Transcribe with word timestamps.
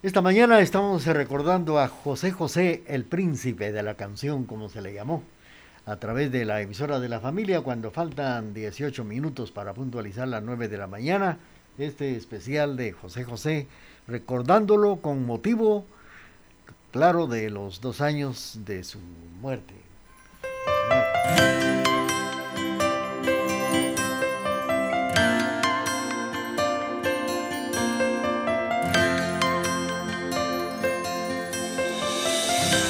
Esta 0.00 0.22
mañana 0.22 0.60
estamos 0.60 1.04
recordando 1.06 1.80
a 1.80 1.88
José 1.88 2.30
José, 2.30 2.84
el 2.86 3.04
príncipe 3.04 3.72
de 3.72 3.82
la 3.82 3.96
canción, 3.96 4.44
como 4.44 4.68
se 4.68 4.80
le 4.80 4.94
llamó, 4.94 5.24
a 5.86 5.96
través 5.96 6.30
de 6.30 6.44
la 6.44 6.60
emisora 6.60 7.00
de 7.00 7.08
la 7.08 7.18
familia, 7.18 7.62
cuando 7.62 7.90
faltan 7.90 8.54
18 8.54 9.02
minutos 9.02 9.50
para 9.50 9.74
puntualizar 9.74 10.28
las 10.28 10.44
9 10.44 10.68
de 10.68 10.78
la 10.78 10.86
mañana, 10.86 11.38
este 11.78 12.16
especial 12.16 12.76
de 12.76 12.92
José 12.92 13.24
José, 13.24 13.66
recordándolo 14.06 14.98
con 14.98 15.26
motivo, 15.26 15.84
claro, 16.92 17.26
de 17.26 17.50
los 17.50 17.80
dos 17.80 18.00
años 18.00 18.60
de 18.64 18.84
su 18.84 19.00
muerte. 19.40 19.74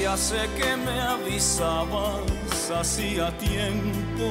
Ya 0.00 0.16
sé 0.16 0.48
que 0.56 0.76
me 0.76 1.00
avisabas 1.00 2.70
hacía 2.70 3.36
tiempo. 3.38 4.26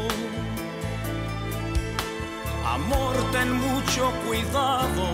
Amor, 2.66 3.16
ten 3.32 3.52
mucho 3.52 4.12
cuidado, 4.26 5.06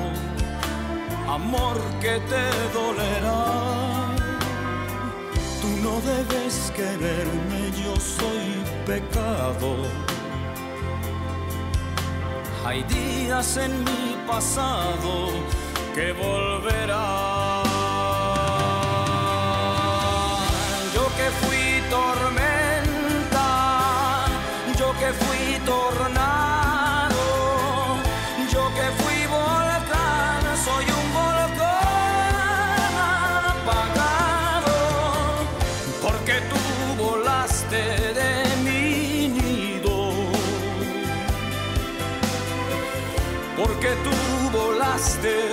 amor 1.28 1.78
que 2.00 2.20
te 2.32 2.46
dolerá. 2.78 3.46
Tú 5.62 5.70
no 5.82 6.00
debes 6.02 6.72
quererme, 6.76 7.72
yo 7.84 7.96
soy 7.96 8.50
pecado. 8.86 9.76
Hay 12.66 12.84
días 12.84 13.58
en 13.58 13.84
mi 13.84 14.18
pasado 14.28 15.32
que 15.96 16.14
volverán. 16.14 17.33
De 45.04 45.53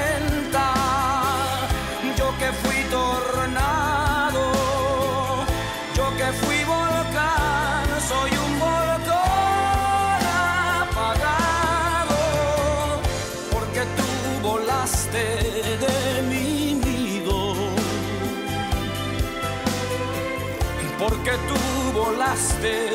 porque 21.31 21.47
tú 21.47 21.99
volaste 21.99 22.89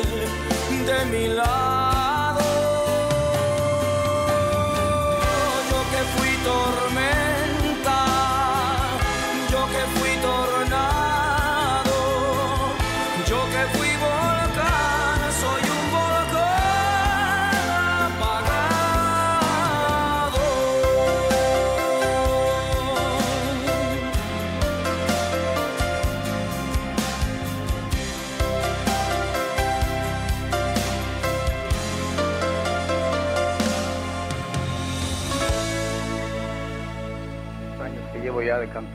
de 0.85 1.05
mi 1.05 1.27
lado. 1.29 1.86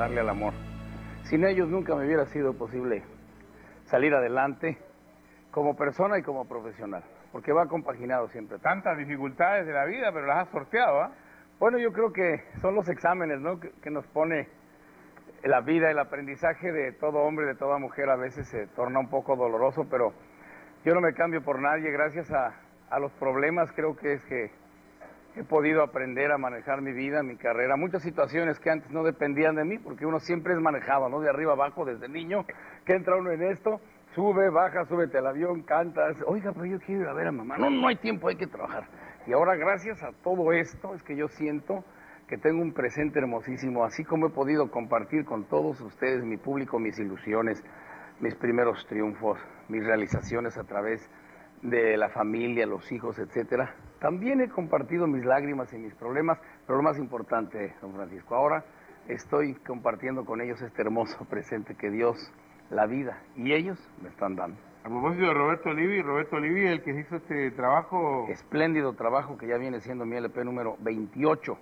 Cantarle 0.03 0.21
al 0.21 0.31
amor. 0.31 0.53
Sin 1.25 1.45
ellos 1.45 1.69
nunca 1.69 1.95
me 1.95 2.05
hubiera 2.05 2.27
sido 2.27 2.55
posible 2.55 3.05
salir 3.85 4.13
adelante 4.13 4.77
como 5.53 5.77
persona 5.77 6.19
y 6.19 6.23
como 6.23 6.49
profesional, 6.49 7.05
porque 7.31 7.53
va 7.53 7.69
compaginado 7.69 8.27
siempre. 8.29 8.59
Tantas 8.59 8.99
dificultades 8.99 9.65
de 9.65 9.73
la 9.73 9.85
vida, 9.85 10.11
pero 10.13 10.27
las 10.27 10.39
has 10.39 10.49
sorteado, 10.49 11.03
¿ah? 11.03 11.13
Bueno, 11.61 11.79
yo 11.79 11.93
creo 11.93 12.13
que 12.13 12.43
son 12.61 12.75
los 12.75 12.89
exámenes, 12.89 13.41
¿no? 13.41 13.61
Que, 13.61 13.91
nos 13.91 14.05
pone 14.09 14.49
la 15.45 15.61
vida, 15.61 15.89
el 15.89 16.01
aprendizaje 16.01 16.73
de 16.73 16.91
todo 16.95 17.19
hombre, 17.19 17.47
de 17.47 17.55
toda 17.55 17.79
mujer, 17.79 18.11
a 18.11 18.17
veces 18.17 18.49
se 18.49 18.67
torna 18.75 18.99
un 18.99 19.09
poco 19.09 19.37
doloroso, 19.37 19.87
pero 19.89 20.13
yo 20.85 20.95
no 20.95 21.01
me 21.01 21.15
cambio 21.15 21.45
por 21.45 21.61
nadie, 21.61 21.93
gracias 21.93 22.29
a, 22.33 22.57
a 22.91 22.99
los 22.99 23.13
problemas 23.13 23.71
creo 23.73 23.95
que 23.95 24.15
es 24.15 24.25
que 24.25 24.51
he 25.35 25.45
podido 25.45 25.83
aprender 25.83 26.31
a 26.31 26.39
manejar 26.39 26.83
mi 26.83 26.93
vida, 26.93 27.23
mi 27.23 27.37
carrera, 27.37 27.77
muchas 27.77 28.03
situaciones 28.03 28.59
que 28.59 28.71
antes 28.71 28.91
no 28.91 29.03
dependían 29.03 29.55
de 29.55 29.65
mí, 29.65 29.79
porque 29.79 30.05
uno 30.05 30.21
siempre 30.21 30.53
es 30.53 30.61
manejado, 30.61 31.09
¿no? 31.09 31.21
De 31.21 31.31
arriba 31.31 31.53
abajo, 31.53 31.85
desde 31.85 32.09
niño, 32.09 32.45
que 32.85 32.93
entra 32.93 33.17
uno 33.17 33.31
en 33.31 33.43
esto, 33.43 33.81
sube, 34.15 34.51
baja, 34.51 34.85
súbete 34.85 35.19
al 35.19 35.27
avión, 35.27 35.63
cantas, 35.63 36.17
oiga, 36.27 36.53
pero 36.53 36.67
yo 36.67 36.79
quiero 36.81 37.03
ir 37.03 37.09
a 37.09 37.15
ver 37.15 37.29
a 37.29 37.33
mamá, 37.33 37.57
no, 37.57 37.71
no 37.71 37.89
hay 37.89 37.97
tiempo, 37.97 38.29
hay 38.29 38.37
que 38.37 38.47
trabajar. 38.47 38.85
Y 39.27 39.33
ahora 39.33 39.57
gracias 39.57 40.03
a 40.03 40.13
todo 40.23 40.53
esto 40.53 40.95
es 40.95 41.03
que 41.03 41.17
yo 41.17 41.29
siento 41.29 41.85
que 42.29 42.37
tengo 42.37 42.63
un 42.63 42.73
presente 42.73 43.19
hermosísimo, 43.19 43.85
así 43.85 44.05
como 44.05 44.27
he 44.27 44.31
podido 44.31 44.71
compartir 44.71 45.25
con 45.25 45.45
todos 45.45 45.81
ustedes, 45.81 46.25
mi 46.25 46.37
público, 46.37 46.79
mis 46.79 46.99
ilusiones, 46.99 47.63
mis 48.21 48.35
primeros 48.35 48.87
triunfos, 48.87 49.39
mis 49.69 49.85
realizaciones 49.85 50.57
a 50.59 50.65
través 50.65 51.09
de 51.63 51.97
la 51.97 52.09
familia, 52.11 52.67
los 52.67 52.91
hijos, 52.93 53.19
etcétera. 53.19 53.75
También 54.03 54.41
he 54.41 54.49
compartido 54.49 55.07
mis 55.07 55.25
lágrimas 55.25 55.73
y 55.73 55.79
mis 55.79 55.95
problemas, 55.95 56.37
pero 56.67 56.77
lo 56.79 56.83
más 56.83 56.99
importante, 56.99 57.73
don 57.81 57.95
Francisco, 57.95 58.35
ahora 58.35 58.65
estoy 59.07 59.55
compartiendo 59.55 60.25
con 60.25 60.41
ellos 60.41 60.61
este 60.61 60.83
hermoso 60.83 61.25
presente 61.31 61.77
que 61.77 61.89
Dios, 61.89 62.17
la 62.69 62.87
vida 62.87 63.23
y 63.37 63.53
ellos 63.53 63.79
me 64.03 64.09
están 64.09 64.35
dando. 64.35 64.59
A 64.85 64.89
propósito 64.89 65.27
de 65.27 65.33
Roberto 65.35 65.69
Olivi, 65.71 66.03
Roberto 66.03 66.35
Olivi, 66.37 66.67
el 66.67 66.83
que 66.83 66.91
hizo 66.99 67.15
este 67.15 67.53
trabajo. 67.53 68.27
Espléndido 68.29 68.95
trabajo 68.95 69.39
que 69.39 69.47
ya 69.47 69.57
viene 69.57 69.81
siendo 69.81 70.05
mi 70.05 70.17
LP 70.17 70.45
número 70.45 70.77
28 70.81 71.57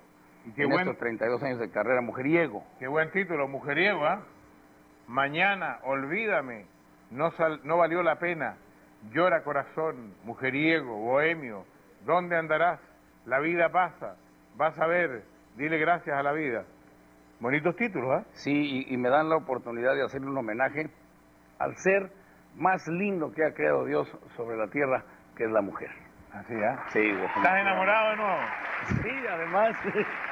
Y 0.46 0.52
qué 0.52 0.62
en 0.62 0.70
buen, 0.70 0.81
estos 0.88 0.96
32 0.98 1.42
años 1.42 1.58
de 1.58 1.69
carrera, 1.70 2.00
mujeriego. 2.00 2.64
qué 2.78 2.88
buen 2.88 3.10
título, 3.10 3.46
mujeriego, 3.48 4.06
¿ah? 4.06 4.22
Mañana, 5.06 5.81
olvídame, 5.84 6.64
no, 7.10 7.31
sal- 7.32 7.60
no 7.64 7.76
valió 7.76 8.02
la 8.02 8.19
pena. 8.19 8.56
Llora 9.12 9.42
corazón, 9.42 10.14
mujeriego, 10.25 10.96
bohemio. 10.96 11.64
¿Dónde 12.05 12.37
andarás? 12.37 12.81
La 13.26 13.38
vida 13.41 13.70
pasa. 13.70 14.17
Vas 14.56 14.79
a 14.79 14.87
ver, 14.87 15.23
dile 15.56 15.79
gracias 15.79 16.17
a 16.17 16.23
la 16.23 16.32
vida. 16.32 16.64
Bonitos 17.41 17.76
títulos, 17.76 18.11
¿ah? 18.11 18.25
Sí, 18.32 18.87
y, 18.88 18.94
y 18.94 18.97
me 18.97 19.08
dan 19.08 19.29
la 19.29 19.37
oportunidad 19.37 19.94
de 19.94 20.05
hacerle 20.05 20.29
un 20.29 20.37
homenaje 20.37 20.91
al 21.58 21.76
ser 21.76 22.11
más 22.56 22.87
lindo 22.88 23.32
que 23.32 23.44
ha 23.44 23.55
creado 23.55 23.85
Dios 23.85 24.08
sobre 24.37 24.56
la 24.56 24.67
tierra, 24.69 25.05
que 25.37 25.44
es 25.44 25.50
la 25.50 25.62
mujer. 25.62 25.91
Así, 26.32 26.55
¿ah? 26.55 26.85
Sí, 26.91 27.00
¿Estás 27.00 27.61
enamorado 27.61 28.11
de 28.11 28.17
nuevo? 28.17 28.38
Sí, 29.02 29.26
además, 29.29 29.76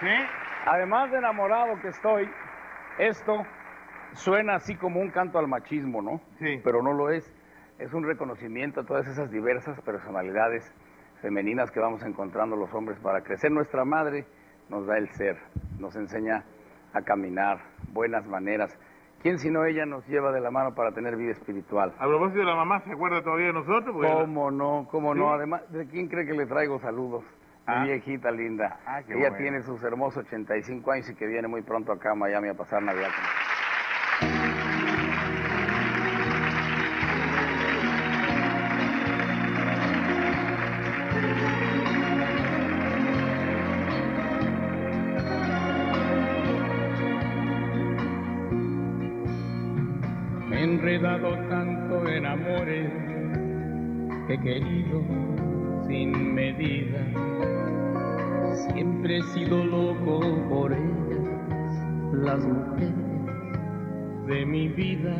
¿Sí? 0.00 0.26
además 0.67 1.11
de 1.11 1.19
enamorado 1.19 1.81
que 1.81 1.88
estoy, 1.88 2.31
esto 2.99 3.44
suena 4.12 4.56
así 4.56 4.76
como 4.76 5.00
un 5.00 5.11
canto 5.11 5.38
al 5.38 5.49
machismo, 5.49 6.03
¿no? 6.03 6.20
Sí. 6.38 6.61
Pero 6.62 6.82
no 6.82 6.93
lo 6.93 7.11
es. 7.11 7.31
Es 7.79 7.93
un 7.93 8.05
reconocimiento 8.05 8.81
a 8.81 8.85
todas 8.85 9.06
esas 9.06 9.31
diversas 9.31 9.81
personalidades 9.82 10.73
femeninas 11.20 11.70
que 11.70 11.81
vamos 11.81 12.03
encontrando 12.05 12.56
los 12.56 12.73
hombres 12.75 12.99
para 13.00 13.23
crecer. 13.23 13.50
Nuestra 13.50 13.85
madre 13.85 14.25
nos 14.69 14.87
da 14.87 14.99
el 14.99 15.09
ser, 15.11 15.37
nos 15.79 15.94
enseña 15.97 16.44
a 16.93 17.03
caminar, 17.03 17.59
buenas 17.93 18.26
maneras. 18.26 18.76
¿Quién 19.23 19.38
sino 19.41 19.65
ella 19.65 19.85
nos 19.85 20.06
lleva 20.06 20.31
de 20.31 20.41
la 20.41 20.50
mano 20.50 20.75
para 20.75 20.93
tener 20.93 21.17
vida 21.17 21.32
espiritual? 21.32 21.93
A 21.99 22.06
propósito 22.06 22.38
de 22.38 22.44
la 22.44 22.55
mamá, 22.55 22.81
¿se 22.81 22.93
acuerda 22.93 23.20
todavía 23.23 23.47
de 23.47 23.53
nosotros? 23.55 23.97
¿Cómo 23.97 24.50
no? 24.53 24.87
¿Cómo 24.91 25.12
¿Sí? 25.12 25.19
no? 25.19 25.32
Además, 25.32 25.62
¿de 25.73 25.87
quién 25.88 26.06
cree 26.09 26.25
que 26.25 26.35
le 26.35 26.47
traigo 26.47 26.79
saludos? 26.79 27.25
Mi 27.67 27.75
Ah. 27.75 27.82
viejita 27.85 28.31
linda. 28.31 28.79
Ah, 28.87 29.00
Ella 29.00 29.17
bueno. 29.19 29.37
tiene 29.37 29.62
sus 29.62 29.82
hermosos 29.82 30.25
85 30.25 30.91
años 30.93 31.11
y 31.11 31.15
que 31.17 31.26
viene 31.26 31.49
muy 31.49 31.62
pronto 31.62 31.93
acá 31.93 32.12
a 32.12 32.15
Miami 32.15 32.49
a 32.49 32.55
pasar 32.55 32.81
Navidad 32.82 33.09
con 33.09 33.25
he 50.98 51.00
enredado 51.00 51.36
tanto 51.48 52.08
en 52.08 52.26
amores 52.26 52.90
que 54.26 54.34
he 54.34 54.40
querido 54.40 55.02
sin 55.86 56.34
medida. 56.34 56.98
Siempre 58.72 59.18
he 59.18 59.22
sido 59.22 59.64
loco 59.64 60.20
por 60.48 60.72
ellas, 60.72 61.84
las 62.12 62.44
mujeres 62.44 62.94
de 64.26 64.46
mi 64.46 64.68
vida. 64.68 65.14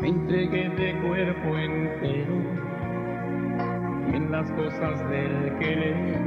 Me 0.00 0.08
entregué 0.08 0.68
de 0.68 1.00
cuerpo 1.00 1.58
entero 1.58 2.36
en 4.12 4.30
las 4.30 4.48
cosas 4.52 5.10
del 5.10 5.58
querer. 5.58 6.20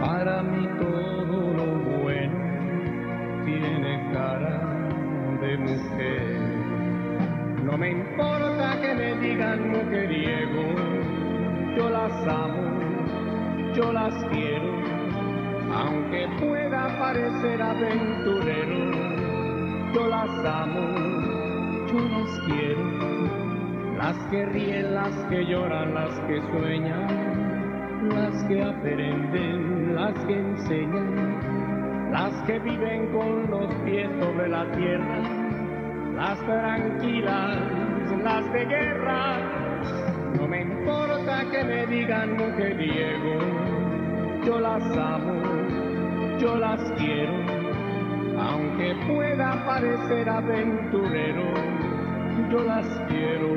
Para 0.00 0.42
mí 0.42 0.68
todo 0.78 1.54
lo 1.54 2.02
bueno 2.02 3.44
tiene 3.44 4.10
cara 4.12 4.71
de 5.42 5.58
mujer. 5.58 6.22
No 7.64 7.76
me 7.76 7.90
importa 7.90 8.80
que 8.80 8.94
me 8.94 9.14
digan 9.16 9.70
mujeriego, 9.72 10.62
yo 11.76 11.90
las 11.90 12.12
amo, 12.28 13.72
yo 13.74 13.92
las 13.92 14.14
quiero, 14.26 14.72
aunque 15.74 16.28
pueda 16.38 16.96
parecer 16.98 17.60
aventurero, 17.60 18.92
yo 19.94 20.06
las 20.06 20.30
amo, 20.44 20.86
yo 21.92 22.00
las 22.08 22.30
quiero. 22.46 23.12
Las 23.98 24.16
que 24.30 24.46
ríen, 24.46 24.94
las 24.94 25.14
que 25.28 25.44
lloran, 25.44 25.94
las 25.94 26.20
que 26.20 26.40
sueñan, 26.52 28.08
las 28.10 28.44
que 28.44 28.62
aprenden, 28.62 29.94
las 29.94 30.14
que 30.24 30.38
enseñan, 30.38 32.12
las 32.12 32.34
que 32.42 32.58
viven 32.58 33.06
con 33.12 33.50
los 33.50 33.74
pies 33.84 34.10
sobre 34.20 34.48
la 34.48 34.70
tierra, 34.72 35.22
las 36.22 36.38
tranquilas, 36.46 37.58
las 38.22 38.52
de 38.52 38.64
guerra. 38.64 39.38
No 40.38 40.46
me 40.46 40.62
importa 40.62 41.44
que 41.50 41.64
me 41.64 41.86
digan 41.86 42.36
mujeriego, 42.36 43.38
yo 44.46 44.60
las 44.60 44.84
amo, 44.96 45.42
yo 46.38 46.56
las 46.58 46.80
quiero, 46.92 47.34
aunque 48.38 48.94
pueda 49.08 49.66
parecer 49.66 50.28
aventurero, 50.28 51.54
yo 52.52 52.62
las 52.62 52.86
quiero 53.08 53.48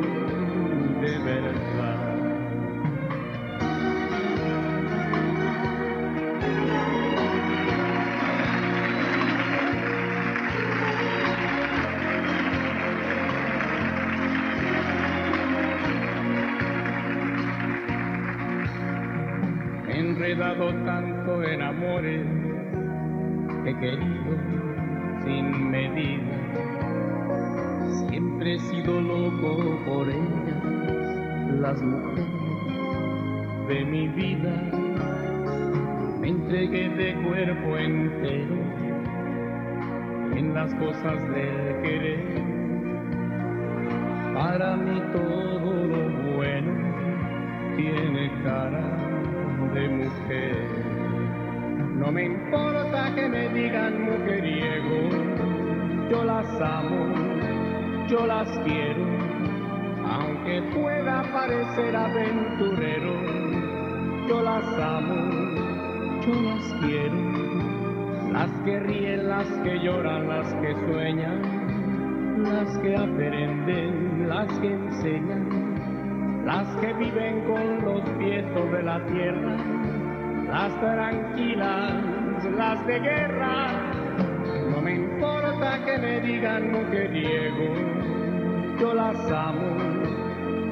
de 1.01 1.19
verdad. 1.19 1.74
Querido 23.79 24.37
sin 25.23 25.71
medida. 25.71 26.37
Siempre 28.07 28.55
he 28.55 28.59
sido 28.59 29.01
loco 29.01 29.77
por 29.85 30.09
ellas, 30.09 31.59
las 31.59 31.81
mujeres 31.81 32.25
de 33.67 33.85
mi 33.85 34.07
vida. 34.09 34.53
Me 36.19 36.29
entregué 36.29 36.89
de 36.89 37.13
cuerpo 37.23 37.77
entero 37.77 38.55
en 40.35 40.53
las 40.53 40.73
cosas 40.75 41.21
del 41.29 41.81
querer. 41.81 42.43
Para 44.33 44.75
mí 44.75 45.01
todo 45.13 45.73
lo 45.85 46.35
bueno 46.35 46.71
tiene 47.75 48.31
cara 48.43 48.83
de 49.73 49.89
mujer. 49.89 50.94
No 51.95 52.11
me 52.11 52.25
importa 52.25 53.15
que 53.15 53.29
me 53.29 53.47
digan 53.49 54.03
mujeriego, 54.03 55.09
yo 56.11 56.25
las 56.25 56.45
amo, 56.59 57.15
yo 58.09 58.27
las 58.27 58.49
quiero, 58.65 59.01
aunque 60.05 60.61
pueda 60.73 61.23
parecer 61.31 61.95
aventurero, 61.95 63.13
yo 64.27 64.41
las 64.43 64.65
amo, 64.77 65.15
yo 66.25 66.41
las 66.41 66.73
quiero. 66.81 67.35
Las 68.33 68.51
que 68.65 68.79
ríen, 68.81 69.29
las 69.29 69.47
que 69.63 69.79
lloran, 69.79 70.27
las 70.27 70.53
que 70.55 70.75
sueñan, 70.91 72.43
las 72.43 72.77
que 72.79 72.97
aprenden, 72.97 74.27
las 74.27 74.47
que 74.59 74.73
enseñan, 74.73 76.43
las 76.45 76.67
que 76.75 76.91
viven 76.93 77.41
con 77.45 77.85
los 77.85 78.01
pies 78.19 78.43
sobre 78.53 78.83
la 78.83 78.99
tierra, 79.05 79.74
las 80.47 80.79
tranquilas, 80.79 82.45
las 82.57 82.85
de 82.87 82.99
guerra. 82.99 83.67
No 84.71 84.81
me 84.81 84.95
importa 84.95 85.83
que 85.85 85.97
me 85.97 86.21
digan 86.21 86.71
mujeriego, 86.71 87.73
yo 88.79 88.93
las 88.93 89.17
amo, 89.31 89.77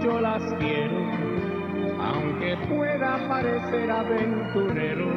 yo 0.04 0.20
las 0.20 0.44
quiero, 0.60 1.00
aunque 2.00 2.58
pueda 2.70 3.28
parecer 3.28 3.90
aventurero, 3.90 5.08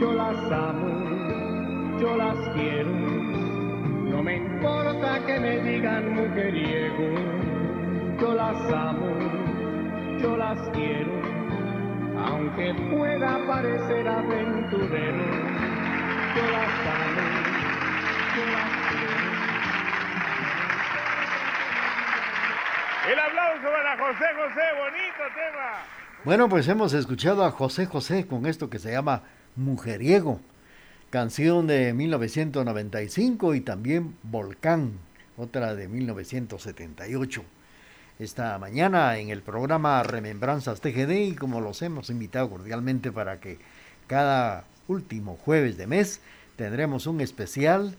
yo 0.00 0.12
las 0.12 0.52
amo, 0.52 2.00
yo 2.00 2.16
las 2.16 2.36
quiero. 2.54 2.90
No 4.10 4.22
me 4.22 4.36
importa 4.36 5.20
que 5.26 5.40
me 5.40 5.58
digan 5.60 6.14
mujeriego, 6.14 7.14
yo 8.20 8.34
las 8.34 8.72
amo, 8.72 9.10
yo 10.20 10.36
las 10.36 10.58
quiero. 10.70 11.13
Aunque 12.56 12.72
pueda 12.94 13.44
parecer 13.48 14.06
aventurero, 14.06 15.24
yo 16.36 16.50
las 16.52 16.70
amo, 16.86 17.22
yo 18.36 18.44
las 18.46 18.70
quiero. 18.90 19.18
El 23.10 23.18
aplauso 23.18 23.66
para 23.72 23.98
José 23.98 24.24
José, 24.36 24.62
bonito 24.78 25.24
tema. 25.34 25.66
Bueno, 26.24 26.48
pues 26.48 26.68
hemos 26.68 26.92
escuchado 26.92 27.44
a 27.44 27.50
José 27.50 27.86
José 27.86 28.28
con 28.28 28.46
esto 28.46 28.70
que 28.70 28.78
se 28.78 28.92
llama 28.92 29.22
Mujeriego, 29.56 30.40
canción 31.10 31.66
de 31.66 31.92
1995 31.92 33.56
y 33.56 33.62
también 33.62 34.16
Volcán, 34.22 34.92
otra 35.36 35.74
de 35.74 35.88
1978. 35.88 37.44
Esta 38.20 38.56
mañana 38.60 39.18
en 39.18 39.30
el 39.30 39.42
programa 39.42 40.00
Remembranzas 40.04 40.80
TGD 40.80 41.10
y 41.10 41.34
como 41.34 41.60
los 41.60 41.82
hemos 41.82 42.10
invitado 42.10 42.48
cordialmente 42.48 43.10
para 43.10 43.40
que 43.40 43.58
cada 44.06 44.66
último 44.86 45.36
jueves 45.36 45.76
de 45.76 45.88
mes 45.88 46.20
tendremos 46.54 47.08
un 47.08 47.20
especial 47.20 47.96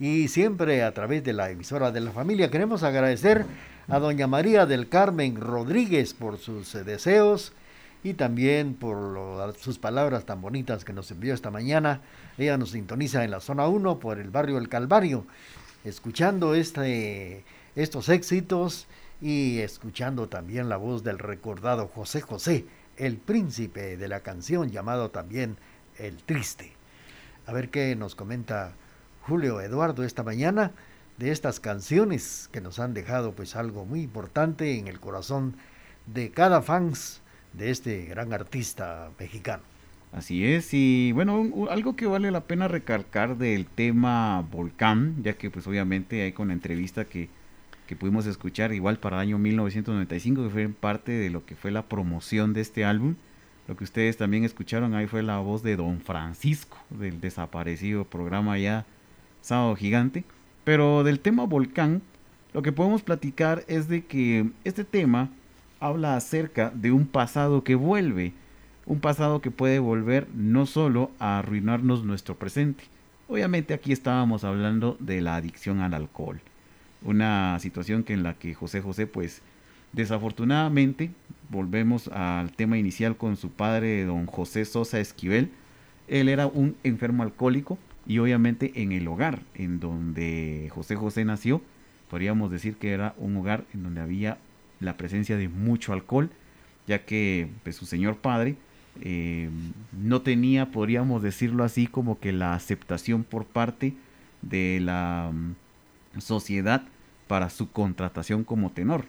y 0.00 0.28
siempre 0.28 0.82
a 0.82 0.94
través 0.94 1.22
de 1.22 1.34
la 1.34 1.50
emisora 1.50 1.90
de 1.90 2.00
la 2.00 2.12
familia 2.12 2.50
queremos 2.50 2.82
agradecer 2.82 3.44
a 3.88 3.98
doña 3.98 4.26
María 4.26 4.64
del 4.64 4.88
Carmen 4.88 5.38
Rodríguez 5.38 6.14
por 6.14 6.38
sus 6.38 6.74
eh, 6.74 6.82
deseos 6.82 7.52
y 8.02 8.14
también 8.14 8.72
por 8.72 9.54
sus 9.58 9.78
palabras 9.78 10.24
tan 10.24 10.40
bonitas 10.40 10.86
que 10.86 10.94
nos 10.94 11.10
envió 11.10 11.34
esta 11.34 11.50
mañana. 11.50 12.00
Ella 12.38 12.56
nos 12.56 12.70
sintoniza 12.70 13.22
en 13.22 13.32
la 13.32 13.40
zona 13.40 13.68
1 13.68 13.98
por 13.98 14.18
el 14.18 14.30
barrio 14.30 14.56
El 14.56 14.70
Calvario, 14.70 15.26
escuchando 15.84 16.54
este, 16.54 17.44
estos 17.76 18.08
éxitos 18.08 18.86
y 19.20 19.58
escuchando 19.58 20.28
también 20.28 20.68
la 20.68 20.76
voz 20.76 21.02
del 21.02 21.18
recordado 21.18 21.88
José 21.88 22.20
José, 22.20 22.64
el 22.96 23.16
príncipe 23.16 23.96
de 23.96 24.08
la 24.08 24.20
canción 24.20 24.70
llamado 24.70 25.10
también 25.10 25.56
El 25.98 26.16
Triste. 26.22 26.72
A 27.46 27.52
ver 27.52 27.70
qué 27.70 27.96
nos 27.96 28.14
comenta 28.14 28.72
Julio 29.22 29.60
Eduardo 29.60 30.04
esta 30.04 30.22
mañana 30.22 30.72
de 31.16 31.32
estas 31.32 31.58
canciones 31.60 32.48
que 32.52 32.60
nos 32.60 32.78
han 32.78 32.94
dejado 32.94 33.32
pues 33.32 33.56
algo 33.56 33.84
muy 33.84 34.02
importante 34.02 34.78
en 34.78 34.86
el 34.86 35.00
corazón 35.00 35.56
de 36.06 36.30
cada 36.30 36.62
fans 36.62 37.22
de 37.54 37.70
este 37.70 38.04
gran 38.04 38.32
artista 38.32 39.10
mexicano. 39.18 39.62
Así 40.12 40.46
es, 40.46 40.72
y 40.72 41.12
bueno, 41.12 41.38
un- 41.40 41.68
algo 41.68 41.94
que 41.96 42.06
vale 42.06 42.30
la 42.30 42.44
pena 42.44 42.66
recalcar 42.66 43.36
del 43.36 43.66
tema 43.66 44.40
Volcán, 44.50 45.16
ya 45.22 45.34
que 45.34 45.50
pues 45.50 45.66
obviamente 45.66 46.22
hay 46.22 46.32
con 46.32 46.48
la 46.48 46.54
entrevista 46.54 47.04
que, 47.04 47.28
que 47.88 47.96
pudimos 47.96 48.26
escuchar 48.26 48.72
igual 48.74 48.98
para 48.98 49.16
el 49.16 49.22
año 49.22 49.38
1995, 49.38 50.44
que 50.44 50.50
fue 50.50 50.68
parte 50.68 51.10
de 51.10 51.30
lo 51.30 51.46
que 51.46 51.56
fue 51.56 51.70
la 51.70 51.88
promoción 51.88 52.52
de 52.52 52.60
este 52.60 52.84
álbum. 52.84 53.14
Lo 53.66 53.76
que 53.76 53.84
ustedes 53.84 54.18
también 54.18 54.44
escucharon 54.44 54.94
ahí 54.94 55.06
fue 55.06 55.22
la 55.22 55.38
voz 55.38 55.62
de 55.62 55.74
Don 55.74 56.00
Francisco, 56.00 56.76
del 56.90 57.18
desaparecido 57.20 58.04
programa 58.04 58.58
ya 58.58 58.84
Sábado 59.40 59.74
Gigante. 59.74 60.24
Pero 60.64 61.02
del 61.02 61.20
tema 61.20 61.44
Volcán, 61.44 62.02
lo 62.52 62.60
que 62.60 62.72
podemos 62.72 63.02
platicar 63.02 63.64
es 63.68 63.88
de 63.88 64.04
que 64.04 64.50
este 64.64 64.84
tema 64.84 65.30
habla 65.80 66.14
acerca 66.14 66.70
de 66.74 66.92
un 66.92 67.06
pasado 67.06 67.64
que 67.64 67.74
vuelve, 67.74 68.34
un 68.84 69.00
pasado 69.00 69.40
que 69.40 69.50
puede 69.50 69.78
volver 69.78 70.28
no 70.34 70.66
solo 70.66 71.10
a 71.18 71.38
arruinarnos 71.38 72.04
nuestro 72.04 72.36
presente. 72.36 72.84
Obviamente 73.28 73.72
aquí 73.72 73.92
estábamos 73.92 74.44
hablando 74.44 74.98
de 75.00 75.22
la 75.22 75.36
adicción 75.36 75.80
al 75.80 75.94
alcohol, 75.94 76.42
una 77.02 77.58
situación 77.60 78.02
que 78.02 78.12
en 78.12 78.22
la 78.22 78.34
que 78.34 78.54
José 78.54 78.80
José 78.80 79.06
pues 79.06 79.42
desafortunadamente 79.92 81.10
volvemos 81.48 82.08
al 82.08 82.52
tema 82.52 82.78
inicial 82.78 83.16
con 83.16 83.36
su 83.36 83.50
padre 83.50 84.04
don 84.04 84.26
José 84.26 84.64
Sosa 84.64 85.00
Esquivel. 85.00 85.50
Él 86.08 86.28
era 86.28 86.46
un 86.46 86.76
enfermo 86.84 87.22
alcohólico 87.22 87.78
y 88.06 88.18
obviamente 88.18 88.72
en 88.76 88.92
el 88.92 89.06
hogar 89.08 89.40
en 89.54 89.80
donde 89.80 90.68
José 90.74 90.96
José 90.96 91.24
nació, 91.24 91.62
podríamos 92.10 92.50
decir 92.50 92.76
que 92.76 92.92
era 92.92 93.14
un 93.18 93.36
hogar 93.36 93.64
en 93.74 93.82
donde 93.82 94.00
había 94.00 94.38
la 94.80 94.96
presencia 94.96 95.36
de 95.36 95.48
mucho 95.48 95.92
alcohol, 95.92 96.30
ya 96.86 97.04
que 97.04 97.48
pues, 97.62 97.76
su 97.76 97.84
señor 97.84 98.16
padre 98.16 98.56
eh, 99.02 99.50
no 99.92 100.22
tenía, 100.22 100.70
podríamos 100.70 101.22
decirlo 101.22 101.64
así, 101.64 101.86
como 101.86 102.18
que 102.18 102.32
la 102.32 102.54
aceptación 102.54 103.24
por 103.24 103.44
parte 103.44 103.94
de 104.42 104.80
la 104.80 105.30
sociedad 106.18 106.82
para 107.26 107.50
su 107.50 107.70
contratación 107.70 108.44
como 108.44 108.70
tenor. 108.70 109.04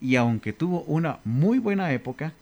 Y 0.00 0.16
aunque 0.16 0.52
tuvo 0.52 0.82
una 0.82 1.18
muy 1.24 1.58
buena 1.58 1.92
época, 1.92 2.32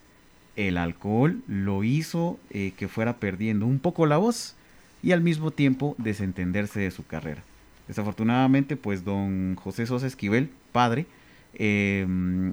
el 0.56 0.76
alcohol 0.76 1.42
lo 1.46 1.84
hizo 1.84 2.38
eh, 2.50 2.72
que 2.76 2.88
fuera 2.88 3.16
perdiendo 3.16 3.66
un 3.66 3.78
poco 3.78 4.06
la 4.06 4.18
voz 4.18 4.54
y 5.02 5.12
al 5.12 5.22
mismo 5.22 5.50
tiempo 5.50 5.94
desentenderse 5.98 6.80
de 6.80 6.90
su 6.90 7.06
carrera. 7.06 7.42
Desafortunadamente, 7.88 8.76
pues 8.76 9.04
don 9.04 9.56
José 9.56 9.86
Sosa 9.86 10.06
Esquivel, 10.06 10.50
padre, 10.70 11.06
eh, 11.54 12.06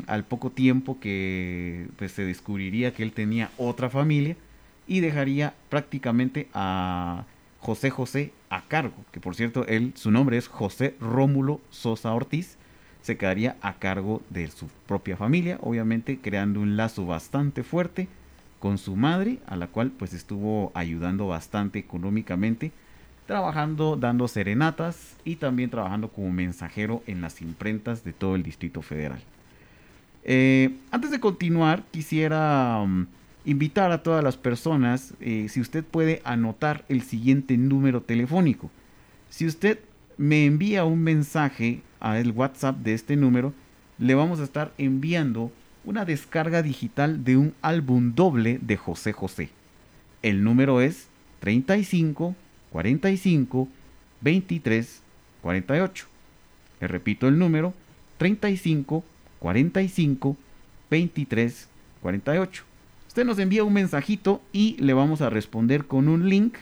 al 0.07 0.25
poco 0.25 0.49
tiempo 0.49 0.99
que 0.99 1.87
pues, 1.97 2.11
se 2.11 2.23
descubriría 2.23 2.93
que 2.93 3.03
él 3.03 3.11
tenía 3.11 3.51
otra 3.57 3.89
familia 3.89 4.35
y 4.87 4.99
dejaría 5.01 5.53
prácticamente 5.69 6.47
a 6.53 7.25
José 7.59 7.89
José 7.89 8.33
a 8.49 8.63
cargo, 8.63 8.95
que 9.11 9.19
por 9.19 9.35
cierto, 9.35 9.65
él, 9.67 9.93
su 9.95 10.11
nombre 10.11 10.37
es 10.37 10.47
José 10.47 10.95
Rómulo 10.99 11.61
Sosa 11.69 12.13
Ortiz, 12.13 12.57
se 13.01 13.17
quedaría 13.17 13.57
a 13.61 13.75
cargo 13.75 14.21
de 14.29 14.49
su 14.51 14.67
propia 14.87 15.17
familia, 15.17 15.57
obviamente 15.61 16.19
creando 16.21 16.59
un 16.59 16.77
lazo 16.77 17.05
bastante 17.05 17.63
fuerte 17.63 18.07
con 18.59 18.77
su 18.77 18.95
madre, 18.95 19.39
a 19.47 19.55
la 19.55 19.67
cual 19.67 19.91
pues 19.91 20.13
estuvo 20.13 20.71
ayudando 20.73 21.27
bastante 21.27 21.79
económicamente, 21.79 22.71
trabajando, 23.25 23.95
dando 23.95 24.27
serenatas 24.27 25.15
y 25.23 25.37
también 25.37 25.69
trabajando 25.69 26.09
como 26.09 26.31
mensajero 26.31 27.03
en 27.07 27.21
las 27.21 27.41
imprentas 27.41 28.03
de 28.03 28.11
todo 28.11 28.35
el 28.35 28.43
Distrito 28.43 28.81
Federal. 28.81 29.21
Eh, 30.23 30.75
antes 30.91 31.11
de 31.11 31.19
continuar, 31.19 31.83
quisiera 31.91 32.79
um, 32.81 33.05
invitar 33.46 33.91
a 33.91 34.03
todas 34.03 34.24
las 34.24 34.38
personas, 34.38 35.13
eh, 35.19 35.48
si 35.50 35.62
usted 35.62 35.84
puede 35.84 36.22
anotar 36.24 36.86
el 36.89 37.01
siguiente 37.01 37.58
número 37.58 38.01
telefónico. 38.01 38.69
Si 39.29 39.46
usted 39.46 39.79
me 40.17 40.46
envía 40.46 40.86
un 40.86 41.01
mensaje 41.01 41.81
al 42.00 42.31
WhatsApp 42.31 42.77
de 42.77 42.93
este 42.93 43.15
número, 43.15 43.53
le 43.98 44.15
vamos 44.15 44.39
a 44.39 44.43
estar 44.43 44.74
enviando 44.77 45.51
una 45.86 46.05
descarga 46.05 46.62
digital 46.62 47.24
de 47.24 47.38
un 47.38 47.53
álbum 47.62 48.13
doble 48.15 48.60
de 48.62 48.77
José 48.77 49.13
José. 49.13 49.50
El 50.22 50.43
número 50.43 50.81
es 50.81 51.08
35 51.39 52.36
45 52.72 53.67
23 54.22 55.01
48. 55.41 56.08
Le 56.81 56.88
repito 56.88 57.27
el 57.27 57.39
número 57.39 57.74
35 58.17 59.03
45 59.39 60.38
23 60.89 61.69
48. 62.01 62.68
Usted 63.09 63.25
nos 63.25 63.39
envía 63.39 63.63
un 63.63 63.73
mensajito 63.73 64.39
y 64.53 64.77
le 64.79 64.93
vamos 64.93 65.21
a 65.21 65.31
responder 65.31 65.85
con 65.85 66.07
un 66.07 66.29
link 66.29 66.53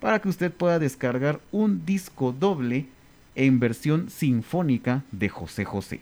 para 0.00 0.18
que 0.18 0.30
usted 0.30 0.50
pueda 0.50 0.78
descargar 0.78 1.40
un 1.52 1.84
disco 1.84 2.32
doble 2.32 2.86
en 3.34 3.60
versión 3.60 4.08
sinfónica 4.08 5.04
de 5.12 5.28
José 5.28 5.66
José. 5.66 6.00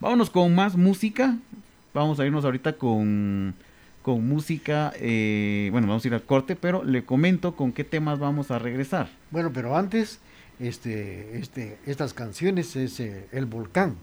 Vámonos 0.00 0.28
con 0.28 0.54
más 0.54 0.76
música. 0.76 1.38
Vamos 1.94 2.20
a 2.20 2.26
irnos 2.26 2.44
ahorita 2.44 2.74
con, 2.74 3.54
con 4.02 4.28
música. 4.28 4.92
eh, 4.96 5.70
bueno, 5.72 5.86
vamos 5.86 6.04
a 6.04 6.08
ir 6.08 6.14
al 6.14 6.22
corte, 6.22 6.54
pero 6.54 6.84
le 6.84 7.06
comento 7.06 7.56
con 7.56 7.72
qué 7.72 7.84
temas 7.84 8.18
vamos 8.18 8.50
a 8.50 8.58
regresar. 8.58 9.08
Bueno, 9.30 9.50
pero 9.54 9.78
antes, 9.78 10.20
este, 10.60 11.38
este, 11.38 11.78
estas 11.86 12.12
canciones 12.12 12.76
es 12.76 13.00
eh, 13.00 13.28
El 13.32 13.46
Volcán. 13.46 13.96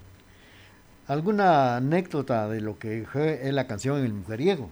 ¿Alguna 1.10 1.78
anécdota 1.78 2.48
de 2.48 2.62
lo 2.62 2.78
que 2.78 3.04
eh, 3.16 3.52
la 3.52 3.66
canción 3.66 4.00
El 4.06 4.14
Mujeriego? 4.14 4.70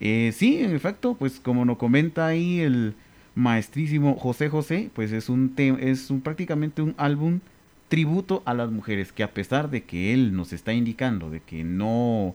Eh, 0.00 0.32
sí, 0.34 0.60
en 0.62 0.74
efecto, 0.74 1.14
pues 1.14 1.40
como 1.40 1.66
nos 1.66 1.76
comenta 1.76 2.26
ahí 2.26 2.60
el 2.60 2.94
maestrísimo 3.34 4.16
José 4.16 4.48
José, 4.48 4.88
pues 4.94 5.12
es 5.12 5.28
un 5.28 5.52
es 5.58 6.08
un, 6.08 6.22
prácticamente 6.22 6.80
un 6.80 6.94
álbum 6.96 7.40
tributo 7.90 8.42
a 8.46 8.54
las 8.54 8.70
mujeres 8.70 9.12
que 9.12 9.22
a 9.22 9.34
pesar 9.34 9.68
de 9.68 9.82
que 9.82 10.14
él 10.14 10.34
nos 10.34 10.54
está 10.54 10.72
indicando 10.72 11.28
de 11.28 11.40
que 11.40 11.64
no 11.64 12.34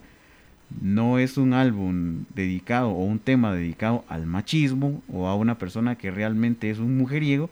no 0.79 1.17
es 1.17 1.37
un 1.37 1.53
álbum 1.53 2.25
dedicado 2.35 2.89
o 2.89 3.03
un 3.03 3.17
tema 3.17 3.51
dedicado 3.51 4.05
al 4.07 4.27
machismo 4.27 5.01
o 5.11 5.27
a 5.27 5.35
una 5.35 5.57
persona 5.57 5.97
que 5.97 6.11
realmente 6.11 6.69
es 6.69 6.77
un 6.77 6.97
mujeriego, 6.97 7.49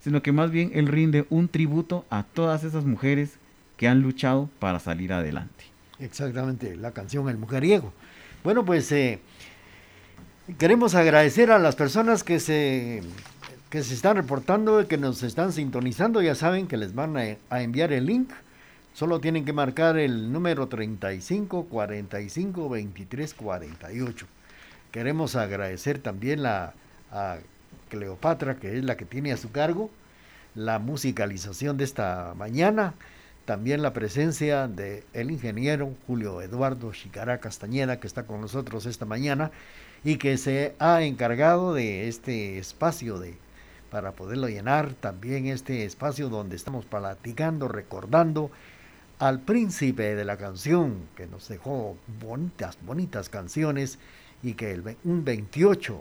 sino 0.00 0.20
que 0.20 0.32
más 0.32 0.50
bien 0.50 0.72
él 0.74 0.88
rinde 0.88 1.24
un 1.30 1.48
tributo 1.48 2.04
a 2.10 2.22
todas 2.22 2.64
esas 2.64 2.84
mujeres 2.84 3.38
que 3.82 3.88
han 3.88 4.00
luchado 4.00 4.48
para 4.60 4.78
salir 4.78 5.12
adelante. 5.12 5.64
Exactamente, 5.98 6.76
la 6.76 6.92
canción 6.92 7.28
El 7.28 7.36
Mujeriego. 7.36 7.92
Bueno, 8.44 8.64
pues 8.64 8.92
eh, 8.92 9.18
queremos 10.56 10.94
agradecer 10.94 11.50
a 11.50 11.58
las 11.58 11.74
personas 11.74 12.22
que 12.22 12.38
se, 12.38 13.02
que 13.70 13.82
se 13.82 13.94
están 13.94 14.14
reportando, 14.14 14.86
que 14.86 14.98
nos 14.98 15.24
están 15.24 15.52
sintonizando. 15.52 16.22
Ya 16.22 16.36
saben 16.36 16.68
que 16.68 16.76
les 16.76 16.94
van 16.94 17.16
a, 17.16 17.60
enviar 17.60 17.92
el 17.92 18.06
link. 18.06 18.30
Solo 18.94 19.18
tienen 19.18 19.44
que 19.44 19.52
marcar 19.52 19.98
el 19.98 20.30
número 20.30 20.68
35 20.68 21.64
45 21.64 22.68
23 22.68 23.34
48. 23.34 24.26
Queremos 24.92 25.34
agradecer 25.34 25.98
también 25.98 26.46
a 26.46 26.72
Cleopatra, 27.88 28.54
que 28.54 28.78
es 28.78 28.84
la 28.84 28.96
que 28.96 29.06
tiene 29.06 29.32
a 29.32 29.36
su 29.36 29.50
cargo 29.50 29.90
la 30.54 30.78
musicalización 30.78 31.78
de 31.78 31.82
esta 31.82 32.34
mañana 32.36 32.94
también 33.52 33.82
la 33.82 33.92
presencia 33.92 34.66
del 34.66 35.04
el 35.12 35.30
ingeniero 35.30 35.94
Julio 36.06 36.40
Eduardo 36.40 36.90
Chicará 36.90 37.38
Castañeda, 37.38 38.00
que 38.00 38.06
está 38.06 38.26
con 38.26 38.40
nosotros 38.40 38.86
esta 38.86 39.04
mañana 39.04 39.50
y 40.04 40.16
que 40.16 40.38
se 40.38 40.74
ha 40.78 41.02
encargado 41.02 41.74
de 41.74 42.08
este 42.08 42.56
espacio 42.56 43.18
de 43.18 43.34
para 43.90 44.12
poderlo 44.12 44.48
llenar, 44.48 44.94
también 44.94 45.48
este 45.48 45.84
espacio 45.84 46.30
donde 46.30 46.56
estamos 46.56 46.86
platicando, 46.86 47.68
recordando 47.68 48.50
al 49.18 49.40
príncipe 49.40 50.14
de 50.14 50.24
la 50.24 50.38
canción 50.38 51.08
que 51.14 51.26
nos 51.26 51.46
dejó 51.46 51.98
bonitas, 52.22 52.78
bonitas 52.86 53.28
canciones 53.28 53.98
y 54.42 54.54
que 54.54 54.72
el, 54.72 54.96
un 55.04 55.26
28 55.26 56.00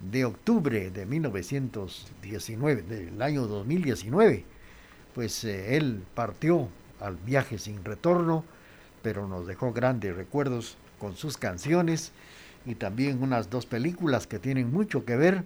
de 0.00 0.24
octubre 0.24 0.90
de 0.90 1.06
1919, 1.06 2.82
del 2.82 3.22
año 3.22 3.46
2019, 3.46 4.55
pues 5.16 5.44
eh, 5.44 5.78
él 5.78 6.04
partió 6.14 6.68
al 7.00 7.16
viaje 7.16 7.56
sin 7.56 7.82
retorno, 7.82 8.44
pero 9.00 9.26
nos 9.26 9.46
dejó 9.46 9.72
grandes 9.72 10.14
recuerdos 10.14 10.76
con 10.98 11.16
sus 11.16 11.38
canciones 11.38 12.12
y 12.66 12.74
también 12.74 13.22
unas 13.22 13.48
dos 13.48 13.64
películas 13.64 14.26
que 14.26 14.38
tienen 14.38 14.70
mucho 14.70 15.06
que 15.06 15.16
ver 15.16 15.42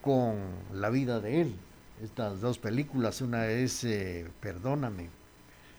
con 0.00 0.36
la 0.72 0.88
vida 0.88 1.20
de 1.20 1.42
él. 1.42 1.56
Estas 2.02 2.40
dos 2.40 2.56
películas, 2.56 3.20
una 3.20 3.48
es 3.48 3.84
eh, 3.84 4.26
Perdóname. 4.40 5.10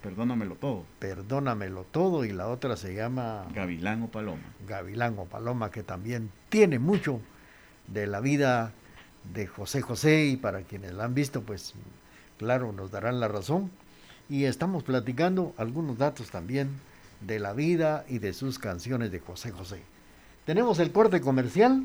Perdónamelo 0.04 0.54
todo. 0.54 0.86
Perdónamelo 1.00 1.86
todo 1.86 2.25
y 2.25 2.32
la 2.34 2.50
otra 2.50 2.75
se 2.75 2.94
llama 2.94 3.48
Gavilán 3.56 4.04
o 4.04 4.12
Paloma. 4.12 4.44
Gavilán 4.68 5.18
o 5.18 5.25
Paloma, 5.25 5.72
que 5.72 5.82
también 5.82 6.30
tiene 6.50 6.78
mucho 6.78 7.20
de 7.88 8.06
la 8.06 8.20
vida 8.20 8.74
de 9.34 9.48
José 9.48 9.82
José 9.82 10.28
y 10.28 10.38
para 10.38 10.62
quienes 10.62 10.94
la 10.94 11.06
han 11.06 11.16
visto, 11.16 11.42
pues 11.42 11.74
claro, 12.38 12.72
nos 12.72 12.92
darán 12.92 13.20
la 13.20 13.28
razón. 13.28 13.72
Y 14.30 14.46
estamos 14.46 14.84
platicando 14.84 15.54
algunos 15.58 15.98
datos 15.98 16.30
también 16.30 16.70
de 17.22 17.40
la 17.40 17.54
vida 17.54 18.06
y 18.08 18.20
de 18.20 18.34
sus 18.34 18.60
canciones 18.60 19.12
de 19.12 19.20
José 19.20 19.52
José. 19.52 19.82
Tenemos 20.46 20.80
el 20.80 20.92
corte 20.92 21.22
comercial 21.22 21.84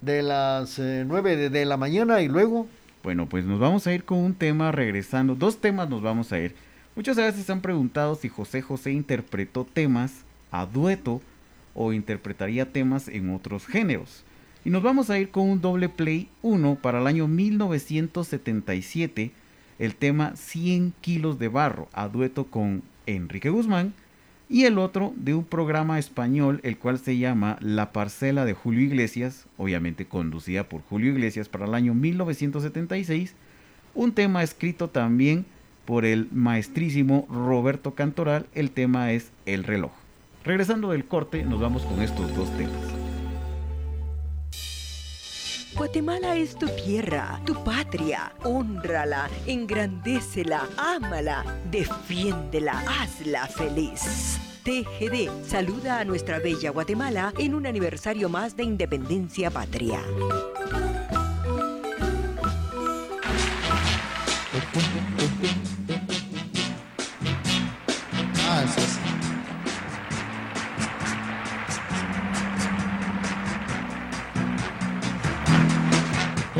de 0.00 0.22
las 0.22 0.78
eh, 0.78 1.04
nueve 1.06 1.34
9 1.34 1.50
de, 1.50 1.64
la 1.64 1.76
mañana 1.76 2.20
y 2.20 2.28
luego... 2.28 2.66
Bueno, 3.02 3.28
pues 3.28 3.44
nos 3.44 3.58
vamos 3.58 3.86
a 3.86 3.92
ir 3.92 4.04
con 4.04 4.18
un 4.18 4.34
tema 4.34 4.70
regresando. 4.70 5.34
Dos 5.34 5.58
temas 5.58 5.88
nos 5.88 6.02
vamos 6.02 6.32
a 6.32 6.38
ir. 6.38 6.54
Muchas 6.94 7.16
veces 7.16 7.46
se 7.46 7.52
han 7.52 7.60
preguntado 7.60 8.14
si 8.14 8.28
José 8.28 8.62
José 8.62 8.92
interpretó 8.92 9.64
temas 9.64 10.12
a 10.50 10.66
dueto 10.66 11.20
o 11.74 11.92
interpretaría 11.92 12.70
temas 12.70 13.08
en 13.08 13.34
otros 13.34 13.66
géneros. 13.66 14.24
Y 14.64 14.70
nos 14.70 14.82
vamos 14.82 15.10
a 15.10 15.18
ir 15.18 15.30
con 15.30 15.50
un 15.50 15.60
doble 15.60 15.88
play 15.88 16.28
1 16.42 16.78
para 16.80 17.00
el 17.00 17.08
año 17.08 17.26
1977, 17.26 19.32
el 19.80 19.96
tema 19.96 20.36
100 20.36 20.94
kilos 21.00 21.40
de 21.40 21.48
barro, 21.48 21.88
a 21.92 22.06
dueto 22.08 22.44
con 22.44 22.84
Enrique 23.06 23.50
Guzmán, 23.50 23.92
y 24.48 24.64
el 24.64 24.78
otro 24.78 25.12
de 25.16 25.34
un 25.34 25.44
programa 25.44 25.98
español, 25.98 26.60
el 26.62 26.78
cual 26.78 26.98
se 26.98 27.18
llama 27.18 27.58
La 27.60 27.92
Parcela 27.92 28.44
de 28.44 28.54
Julio 28.54 28.82
Iglesias, 28.82 29.46
obviamente 29.56 30.06
conducida 30.06 30.68
por 30.68 30.82
Julio 30.82 31.10
Iglesias 31.10 31.48
para 31.48 31.66
el 31.66 31.74
año 31.74 31.94
1976, 31.94 33.34
un 33.94 34.12
tema 34.12 34.44
escrito 34.44 34.90
también 34.90 35.44
por 35.86 36.04
el 36.04 36.28
maestrísimo 36.30 37.26
Roberto 37.28 37.94
Cantoral, 37.94 38.46
el 38.54 38.70
tema 38.70 39.10
es 39.10 39.32
El 39.44 39.64
reloj. 39.64 39.90
Regresando 40.44 40.90
del 40.90 41.04
corte, 41.04 41.44
nos 41.44 41.60
vamos 41.60 41.82
con 41.82 42.00
estos 42.00 42.32
dos 42.36 42.56
temas. 42.56 43.11
Guatemala 45.76 46.36
es 46.36 46.54
tu 46.54 46.66
tierra, 46.68 47.40
tu 47.46 47.54
patria. 47.64 48.32
Honrala, 48.44 49.28
engrandécela, 49.46 50.68
ámala, 50.76 51.44
defiéndela, 51.70 52.82
hazla 52.86 53.46
feliz. 53.46 54.38
TGD 54.64 55.44
saluda 55.44 55.98
a 56.00 56.04
nuestra 56.04 56.38
bella 56.38 56.70
Guatemala 56.70 57.32
en 57.38 57.54
un 57.54 57.66
aniversario 57.66 58.28
más 58.28 58.56
de 58.56 58.64
independencia 58.64 59.50
patria. 59.50 60.00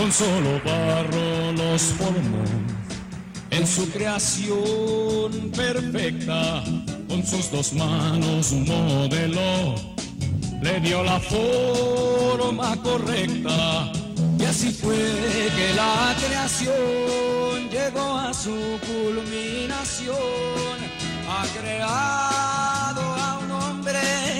Con 0.03 0.11
solo 0.11 0.61
barro 0.65 1.53
los 1.53 1.83
formó. 1.95 2.45
En 3.51 3.65
su 3.65 3.89
creación 3.91 5.53
perfecta, 5.55 6.65
con 7.09 7.25
sus 7.25 7.53
dos 7.53 7.73
manos 7.75 8.51
modeló, 8.53 9.77
le 10.61 10.81
dio 10.81 11.05
la 11.05 11.21
forma 11.21 12.75
correcta. 12.83 13.93
Y 14.41 14.45
así 14.45 14.73
fue 14.73 14.97
que 15.57 15.75
la 15.77 16.17
creación 16.27 17.71
llegó 17.71 18.19
a 18.19 18.35
su 18.35 18.57
culminación, 18.91 20.17
ha 21.31 21.45
creado 21.61 23.03
a 23.03 23.39
un 23.45 23.51
hombre 23.53 24.32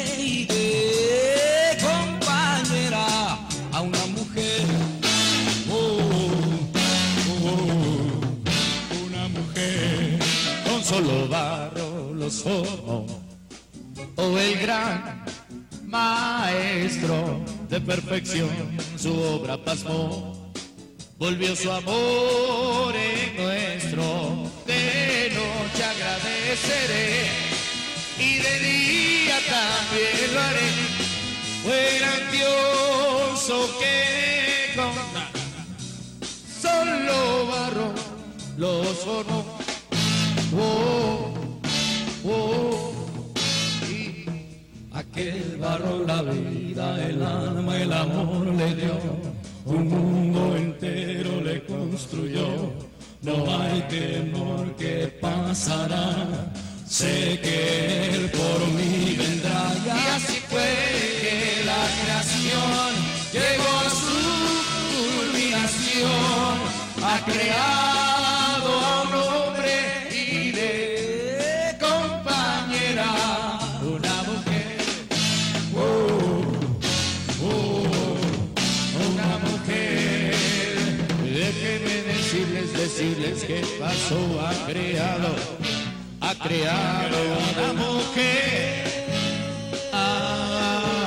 solo 11.03 11.29
barro 11.29 12.13
los 12.15 12.47
ojos. 12.47 13.13
Oh, 14.17 14.39
el 14.39 14.59
gran 14.61 15.25
maestro 15.85 17.41
de 17.69 17.81
perfección, 17.81 18.49
su 18.97 19.13
obra 19.21 19.57
pasmó. 19.57 20.53
Volvió 21.19 21.55
su 21.55 21.71
amor 21.71 22.95
en 22.97 23.43
nuestro, 23.43 24.51
de 24.67 25.33
noche 25.35 25.85
agradeceré 25.85 27.31
y 28.19 28.39
de 28.39 28.59
día 28.59 29.37
también 29.49 30.35
lo 30.35 30.41
haré. 30.41 30.71
Fue 31.63 31.99
grandioso 32.01 33.79
que 33.79 34.75
con 34.75 34.93
solo 36.61 37.47
barro 37.47 37.93
los 38.57 38.99
formó 38.99 39.52
oh, 40.59 41.35
oh, 42.25 42.93
y 43.89 44.25
aquel 44.93 45.57
barro 45.59 46.05
la 46.07 46.23
vida, 46.23 47.07
el 47.09 47.23
alma, 47.23 47.77
el 47.77 47.93
amor 47.93 48.47
le 48.47 48.75
dio, 48.75 48.99
un 49.67 49.89
mundo 49.89 50.57
entero 50.57 51.41
le 51.41 51.65
construyó, 51.65 52.73
no 53.23 53.61
hay 53.61 53.83
temor 53.83 54.75
que 54.77 55.09
pasará. 55.21 56.53
Sé 56.87 57.41
que 57.43 58.11
Él 58.15 58.31
por 58.31 58.69
mí 58.77 59.17
vendrá. 59.17 59.73
Y 59.87 60.09
así 60.15 60.39
fue 60.51 60.61
que 61.23 61.65
la 61.65 61.83
creación 62.03 62.91
llegó 63.33 63.71
a 63.79 63.91
su 64.03 64.19
culminación 64.93 66.55
a 67.03 67.25
creado 67.25 67.92
que 83.53 83.61
pasó, 83.79 84.41
ha 84.41 84.55
creado, 84.67 85.29
ha 86.21 86.35
creado 86.39 87.19
una 87.53 87.73
mujer. 87.75 88.85
Ah, 89.93 91.05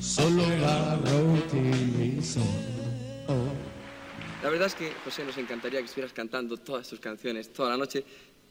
solo 0.00 0.42
barro 0.60 1.18
utilizó. 1.34 2.46
La 4.42 4.50
verdad 4.50 4.68
es 4.68 4.74
que, 4.76 4.92
José, 5.04 5.24
nos 5.24 5.36
encantaría 5.38 5.80
que 5.80 5.86
estuvieras 5.86 6.12
cantando 6.12 6.56
todas 6.58 6.88
tus 6.88 7.00
canciones 7.00 7.52
toda 7.52 7.70
la 7.70 7.76
noche, 7.76 8.04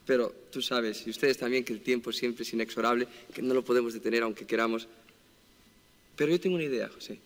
Pero 0.05 0.31
tú 0.51 0.61
sabes, 0.61 1.07
y 1.07 1.09
ustedes 1.09 1.35
también, 1.37 1.63
que 1.63 1.73
el 1.73 1.81
tiempo 1.81 2.11
siempre 2.11 2.43
es 2.43 2.53
inexorable, 2.53 3.07
que 3.33 3.41
no 3.41 3.55
lo 3.55 3.63
podemos 3.63 3.91
detener 3.91 4.21
aunque 4.21 4.45
queramos. 4.45 4.87
Pero 6.15 6.31
yo 6.31 6.39
tengo 6.39 6.57
una 6.57 6.65
idea, 6.65 6.89
José. 6.89 7.17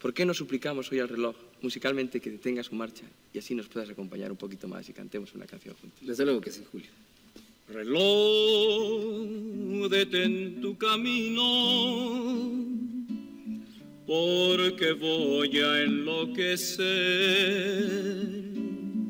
¿Por 0.00 0.12
qué 0.12 0.24
no 0.26 0.34
suplicamos 0.34 0.92
hoy 0.92 0.98
al 1.00 1.08
reloj 1.08 1.34
musicalmente 1.62 2.20
que 2.20 2.30
detenga 2.30 2.62
su 2.62 2.74
marcha 2.74 3.04
y 3.32 3.38
así 3.38 3.54
nos 3.54 3.68
puedas 3.68 3.88
acompañar 3.88 4.30
un 4.30 4.36
poquito 4.36 4.68
más 4.68 4.88
y 4.88 4.92
cantemos 4.92 5.34
una 5.34 5.46
canción 5.46 5.74
juntos? 5.76 6.06
Desde 6.06 6.24
luego 6.24 6.40
que 6.40 6.50
sí, 6.52 6.62
Julio. 6.70 6.90
Reloj, 7.68 9.26
detén 9.90 10.60
tu 10.60 10.76
camino, 10.78 11.42
porque 14.06 14.92
voy 14.92 15.58
a 15.58 15.82
enloquecer. 15.82 16.86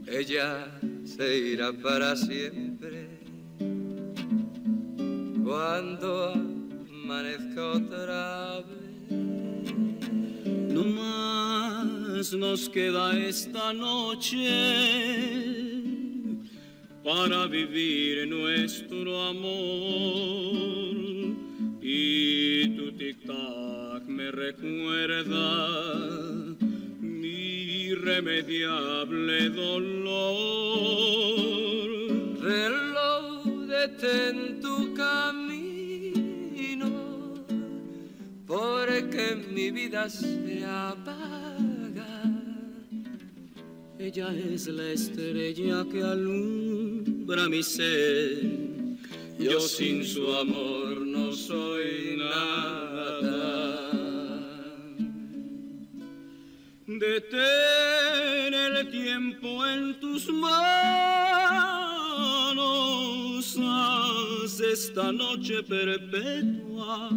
Ella 0.07 0.81
se 1.05 1.39
irá 1.39 1.73
para 1.75 2.17
siempre 2.17 3.09
cuando 5.45 6.33
amanezca 6.33 7.73
otra 7.73 8.63
vez. 8.63 8.86
No 10.77 10.85
más 10.85 12.35
nos 12.35 12.69
queda 12.69 13.19
esta 13.19 13.73
noche 13.73 14.47
para 17.03 17.47
vivir 17.47 18.29
nuestro 18.29 19.23
amor. 19.23 20.97
Y 21.81 22.77
tu 22.77 22.93
tic-tac 22.93 24.05
me 24.07 24.31
recuerda 24.31 25.71
mi 27.01 27.87
irremediable 27.89 29.49
dolor. 29.49 30.29
Reloj, 32.43 33.47
detén 33.67 34.61
tu 34.61 34.93
camino, 34.93 35.76
porque 38.47 39.37
mi 39.51 39.71
vida 39.71 40.09
se 40.09 40.65
apaga. 40.65 42.23
Ella 43.99 44.33
es 44.35 44.69
la 44.69 44.93
estrella 44.93 45.85
que 45.91 46.03
alumbra 46.03 47.49
mi 47.49 47.63
ser. 47.63 48.41
Yo 49.39 49.61
sin 49.61 50.05
su 50.05 50.33
amor 50.35 50.99
no 50.99 51.33
soy 51.33 52.17
nada. 52.19 53.17
Detén 56.87 58.55
el 58.55 58.91
tiempo 58.91 59.67
en 59.67 59.99
tus 60.01 60.29
manos. 60.31 60.57
Haz 63.59 64.61
esta 64.61 65.11
noche 65.13 65.63
perpetua 65.63 67.11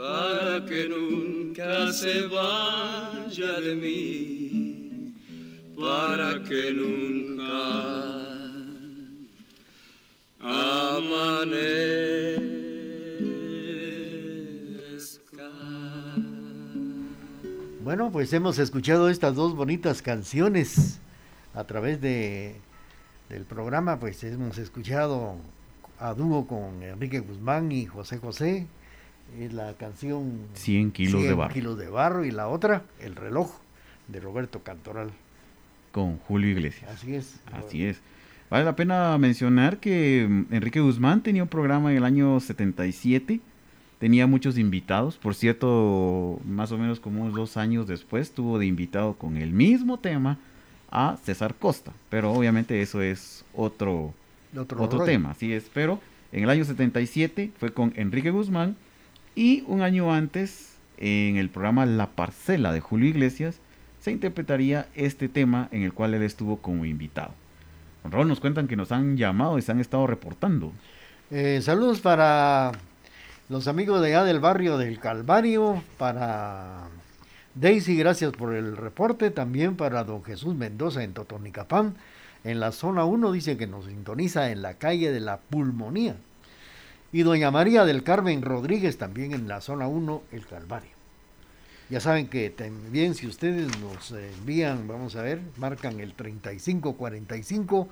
para 0.00 0.64
que 0.64 0.88
nunca 0.88 1.92
se 1.92 2.26
vaya 2.26 3.60
de 3.60 3.74
mí, 3.74 5.14
para 5.78 6.42
que 6.42 6.72
nunca 6.72 7.44
amanezca. 10.40 11.20
Bueno, 17.84 18.10
pues 18.10 18.32
hemos 18.32 18.58
escuchado 18.58 19.10
estas 19.10 19.34
dos 19.34 19.54
bonitas 19.54 20.00
canciones 20.00 20.98
a 21.52 21.64
través 21.64 22.00
de 22.00 22.56
del 23.28 23.44
programa, 23.44 24.00
pues 24.00 24.24
hemos 24.24 24.56
escuchado 24.56 25.36
a 25.98 26.14
dúo 26.14 26.46
con 26.46 26.82
Enrique 26.82 27.20
Guzmán 27.20 27.70
y 27.70 27.84
José 27.84 28.16
José, 28.16 28.66
la 29.52 29.74
canción 29.74 30.40
100 30.54 30.92
kilos 30.92 31.22
de 31.22 31.28
100 31.28 31.38
barro. 31.38 31.54
kilos 31.54 31.78
de 31.78 31.88
barro 31.88 32.24
y 32.24 32.30
la 32.30 32.48
otra, 32.48 32.84
El 33.00 33.16
reloj 33.16 33.50
de 34.08 34.20
Roberto 34.20 34.62
Cantoral. 34.62 35.10
Con 35.92 36.18
Julio 36.18 36.50
Iglesias. 36.50 36.90
Así 36.90 37.14
es. 37.14 37.40
Así 37.52 37.84
es. 37.84 38.00
Vale 38.50 38.64
la 38.64 38.74
pena 38.76 39.16
mencionar 39.18 39.78
que 39.78 40.26
mm, 40.28 40.54
Enrique 40.54 40.80
Guzmán 40.80 41.22
tenía 41.22 41.42
un 41.42 41.48
programa 41.48 41.90
en 41.92 41.98
el 41.98 42.04
año 42.04 42.40
77, 42.40 43.40
tenía 44.00 44.26
muchos 44.26 44.58
invitados, 44.58 45.16
por 45.16 45.34
cierto, 45.34 46.40
más 46.44 46.72
o 46.72 46.78
menos 46.78 46.98
como 46.98 47.22
unos 47.22 47.34
dos 47.34 47.56
años 47.56 47.86
después 47.86 48.32
tuvo 48.32 48.58
de 48.58 48.66
invitado 48.66 49.14
con 49.14 49.36
el 49.36 49.52
mismo 49.52 49.98
tema 49.98 50.38
a 50.90 51.16
César 51.22 51.54
Costa, 51.54 51.92
pero 52.08 52.32
obviamente 52.32 52.82
eso 52.82 53.00
es 53.00 53.44
otro, 53.54 54.12
Otro 54.56 54.82
otro, 54.82 55.04
tema, 55.04 55.30
así 55.30 55.52
es, 55.52 55.70
pero 55.72 56.00
en 56.32 56.42
el 56.42 56.50
año 56.50 56.64
77 56.64 57.52
fue 57.56 57.72
con 57.72 57.92
Enrique 57.94 58.30
Guzmán 58.32 58.76
y 59.34 59.64
un 59.66 59.82
año 59.82 60.12
antes 60.12 60.76
en 60.98 61.36
el 61.36 61.48
programa 61.48 61.86
La 61.86 62.08
Parcela 62.08 62.72
de 62.72 62.80
Julio 62.80 63.08
Iglesias 63.08 63.60
se 64.00 64.10
interpretaría 64.10 64.88
este 64.94 65.28
tema 65.28 65.68
en 65.72 65.82
el 65.82 65.92
cual 65.92 66.14
él 66.14 66.22
estuvo 66.22 66.58
como 66.58 66.84
invitado. 66.84 67.32
Raúl, 68.04 68.28
nos 68.28 68.40
cuentan 68.40 68.66
que 68.66 68.76
nos 68.76 68.92
han 68.92 69.16
llamado 69.16 69.58
y 69.58 69.62
se 69.62 69.72
han 69.72 69.80
estado 69.80 70.06
reportando. 70.06 70.72
Eh, 71.30 71.60
saludos 71.62 72.00
para 72.00 72.72
los 73.48 73.68
amigos 73.68 74.00
de 74.00 74.08
allá 74.08 74.24
del 74.24 74.40
barrio 74.40 74.78
del 74.78 74.98
Calvario, 74.98 75.82
para 75.98 76.88
Daisy, 77.54 77.96
gracias 77.96 78.32
por 78.32 78.54
el 78.54 78.76
reporte, 78.76 79.30
también 79.30 79.76
para 79.76 80.04
don 80.04 80.24
Jesús 80.24 80.54
Mendoza 80.54 81.02
en 81.02 81.12
Totonicapán, 81.12 81.94
en 82.42 82.58
la 82.58 82.72
zona 82.72 83.04
1 83.04 83.32
dice 83.32 83.56
que 83.56 83.66
nos 83.66 83.84
sintoniza 83.84 84.50
en 84.50 84.62
la 84.62 84.74
calle 84.74 85.12
de 85.12 85.20
la 85.20 85.38
Pulmonía, 85.38 86.16
y 87.12 87.22
doña 87.22 87.50
María 87.50 87.84
del 87.84 88.02
Carmen 88.02 88.42
Rodríguez 88.42 88.98
también 88.98 89.32
en 89.32 89.48
la 89.48 89.60
zona 89.60 89.88
1, 89.88 90.22
el 90.32 90.46
Calvario. 90.46 90.90
Ya 91.90 91.98
saben 92.00 92.28
que 92.28 92.50
también 92.50 93.16
si 93.16 93.26
ustedes 93.26 93.68
nos 93.80 94.12
envían, 94.12 94.86
vamos 94.86 95.16
a 95.16 95.22
ver, 95.22 95.40
marcan 95.56 95.98
el 95.98 96.14
3545 96.14 97.88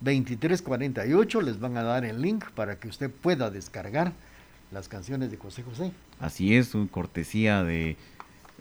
2348, 0.00 1.42
les 1.42 1.60
van 1.60 1.76
a 1.76 1.82
dar 1.82 2.04
el 2.04 2.22
link 2.22 2.44
para 2.52 2.78
que 2.78 2.88
usted 2.88 3.10
pueda 3.10 3.50
descargar 3.50 4.12
las 4.70 4.88
canciones 4.88 5.30
de 5.30 5.36
José 5.36 5.62
José. 5.62 5.92
Así 6.20 6.54
es, 6.54 6.74
un 6.74 6.86
cortesía 6.86 7.64
de 7.64 7.96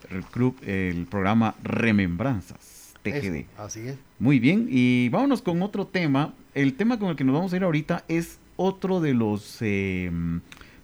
el 0.09 0.23
club, 0.23 0.57
el 0.65 1.05
programa 1.05 1.55
Remembranzas, 1.63 2.93
TGD. 3.03 3.35
Eso, 3.35 3.47
así 3.57 3.87
es. 3.87 3.97
Muy 4.17 4.39
bien, 4.39 4.67
y 4.69 5.09
vámonos 5.09 5.41
con 5.41 5.61
otro 5.61 5.85
tema. 5.85 6.33
El 6.55 6.75
tema 6.75 6.97
con 6.97 7.09
el 7.09 7.15
que 7.15 7.23
nos 7.23 7.35
vamos 7.35 7.53
a 7.53 7.55
ir 7.55 7.63
ahorita 7.63 8.03
es 8.07 8.39
otro 8.61 8.99
de 8.99 9.13
los, 9.13 9.57
eh, 9.61 10.11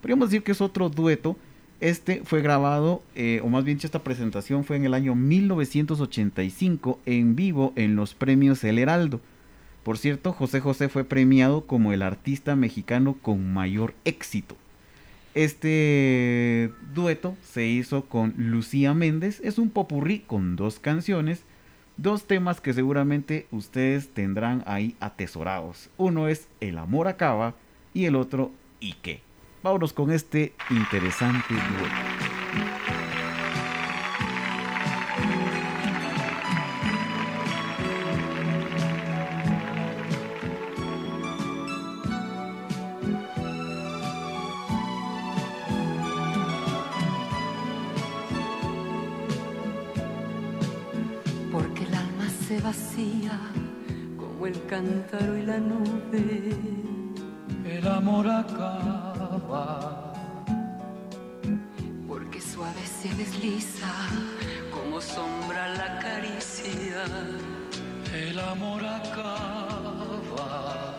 podríamos 0.00 0.30
decir 0.30 0.42
que 0.42 0.52
es 0.52 0.62
otro 0.62 0.88
dueto. 0.88 1.36
Este 1.78 2.22
fue 2.24 2.40
grabado, 2.40 3.02
eh, 3.14 3.42
o 3.44 3.48
más 3.48 3.64
bien 3.64 3.78
esta 3.82 4.02
presentación 4.02 4.64
fue 4.64 4.76
en 4.76 4.86
el 4.86 4.94
año 4.94 5.14
1985 5.14 6.98
en 7.04 7.36
vivo 7.36 7.74
en 7.76 7.94
los 7.94 8.14
premios 8.14 8.64
El 8.64 8.78
Heraldo. 8.78 9.20
Por 9.82 9.98
cierto, 9.98 10.32
José 10.32 10.60
José 10.60 10.88
fue 10.88 11.04
premiado 11.04 11.66
como 11.66 11.92
el 11.92 12.00
artista 12.00 12.56
mexicano 12.56 13.18
con 13.20 13.52
mayor 13.52 13.92
éxito. 14.06 14.56
Este 15.34 16.72
dueto 16.94 17.36
se 17.44 17.66
hizo 17.66 18.06
con 18.06 18.32
Lucía 18.38 18.94
Méndez. 18.94 19.38
Es 19.44 19.58
un 19.58 19.68
popurrí 19.68 20.20
con 20.20 20.56
dos 20.56 20.78
canciones. 20.78 21.42
Dos 21.98 22.26
temas 22.26 22.62
que 22.62 22.72
seguramente 22.72 23.46
ustedes 23.50 24.08
tendrán 24.08 24.62
ahí 24.66 24.96
atesorados. 24.98 25.90
Uno 25.98 26.26
es 26.28 26.48
El 26.60 26.78
amor 26.78 27.06
acaba 27.06 27.54
y 27.96 28.04
el 28.04 28.14
otro 28.14 28.52
¿Y 28.78 28.92
qué? 28.92 29.22
Vámonos 29.62 29.94
con 29.94 30.12
este 30.12 30.52
interesante 30.70 31.54
dueto. 31.54 32.25
Desliza 63.46 63.94
como 64.72 65.00
sombra 65.00 65.68
la 65.68 66.00
caricia. 66.00 67.04
El 68.12 68.40
amor 68.40 68.84
acaba. 68.84 70.98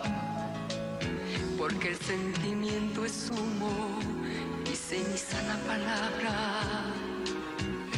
Porque 1.58 1.88
el 1.88 1.96
sentimiento 1.96 3.04
es 3.04 3.30
humo 3.30 3.98
y 4.64 4.74
ceniza 4.74 5.42
la 5.42 5.56
palabra. 5.70 6.34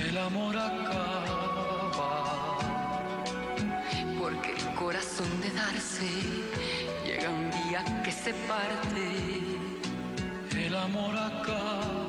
El 0.09 0.19
amor 0.19 0.57
acaba. 0.57 2.59
Porque 4.19 4.57
el 4.57 4.75
corazón 4.75 5.31
de 5.43 5.51
darse 5.51 6.11
llega 7.07 7.31
un 7.31 7.51
que 8.03 8.13
se 8.13 8.35
parte. 8.49 9.07
El 10.57 10.75
amor 10.75 11.17
acaba. 11.17 12.00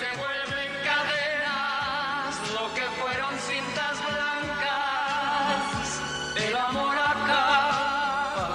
Se 0.00 0.08
vuelven 0.16 0.72
cadenas 0.82 2.32
lo 2.54 2.64
que 2.76 2.86
fueron 2.98 3.32
cintas 3.50 3.94
blancas. 4.08 5.84
El 6.36 6.54
amor 6.56 6.96
acaba. 7.14 8.48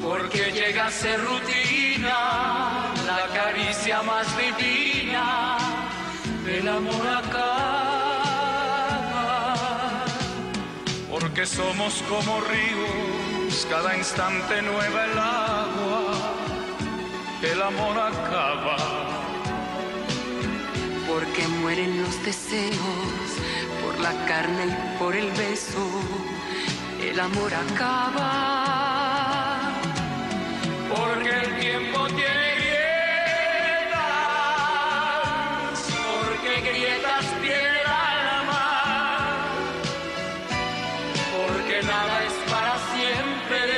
Porque 0.00 0.52
llega 0.52 0.86
a 0.86 0.90
ser 0.92 1.18
rutina 1.24 2.18
la 3.10 3.22
caricia 3.34 4.02
más 4.02 4.26
divina. 4.36 5.58
El 6.46 6.68
amor 6.68 7.06
acaba. 7.22 7.64
Porque 11.10 11.44
somos 11.44 12.04
como 12.08 12.40
ríos, 12.42 13.66
cada 13.68 13.96
instante 13.96 14.62
nueva 14.62 15.04
el 15.06 15.18
agua. 15.18 16.14
El 17.42 17.62
amor 17.62 17.98
acaba. 17.98 19.07
Porque 21.18 21.42
mueren 21.48 22.00
los 22.00 22.24
deseos 22.24 23.28
por 23.82 23.98
la 23.98 24.12
carne 24.26 24.66
y 24.66 24.98
por 25.00 25.16
el 25.16 25.28
beso. 25.32 25.84
El 27.02 27.18
amor 27.18 27.52
acaba. 27.52 28.22
Porque 30.88 31.30
el 31.30 31.58
tiempo 31.58 32.06
tiene 32.06 32.54
grietas, 32.60 33.98
porque 36.14 36.52
grietas 36.70 37.24
tiene 37.42 37.80
el 37.80 37.88
alma, 38.14 38.66
porque 41.36 41.82
nada 41.82 42.16
es 42.28 42.36
para 42.48 42.74
siempre, 42.94 43.74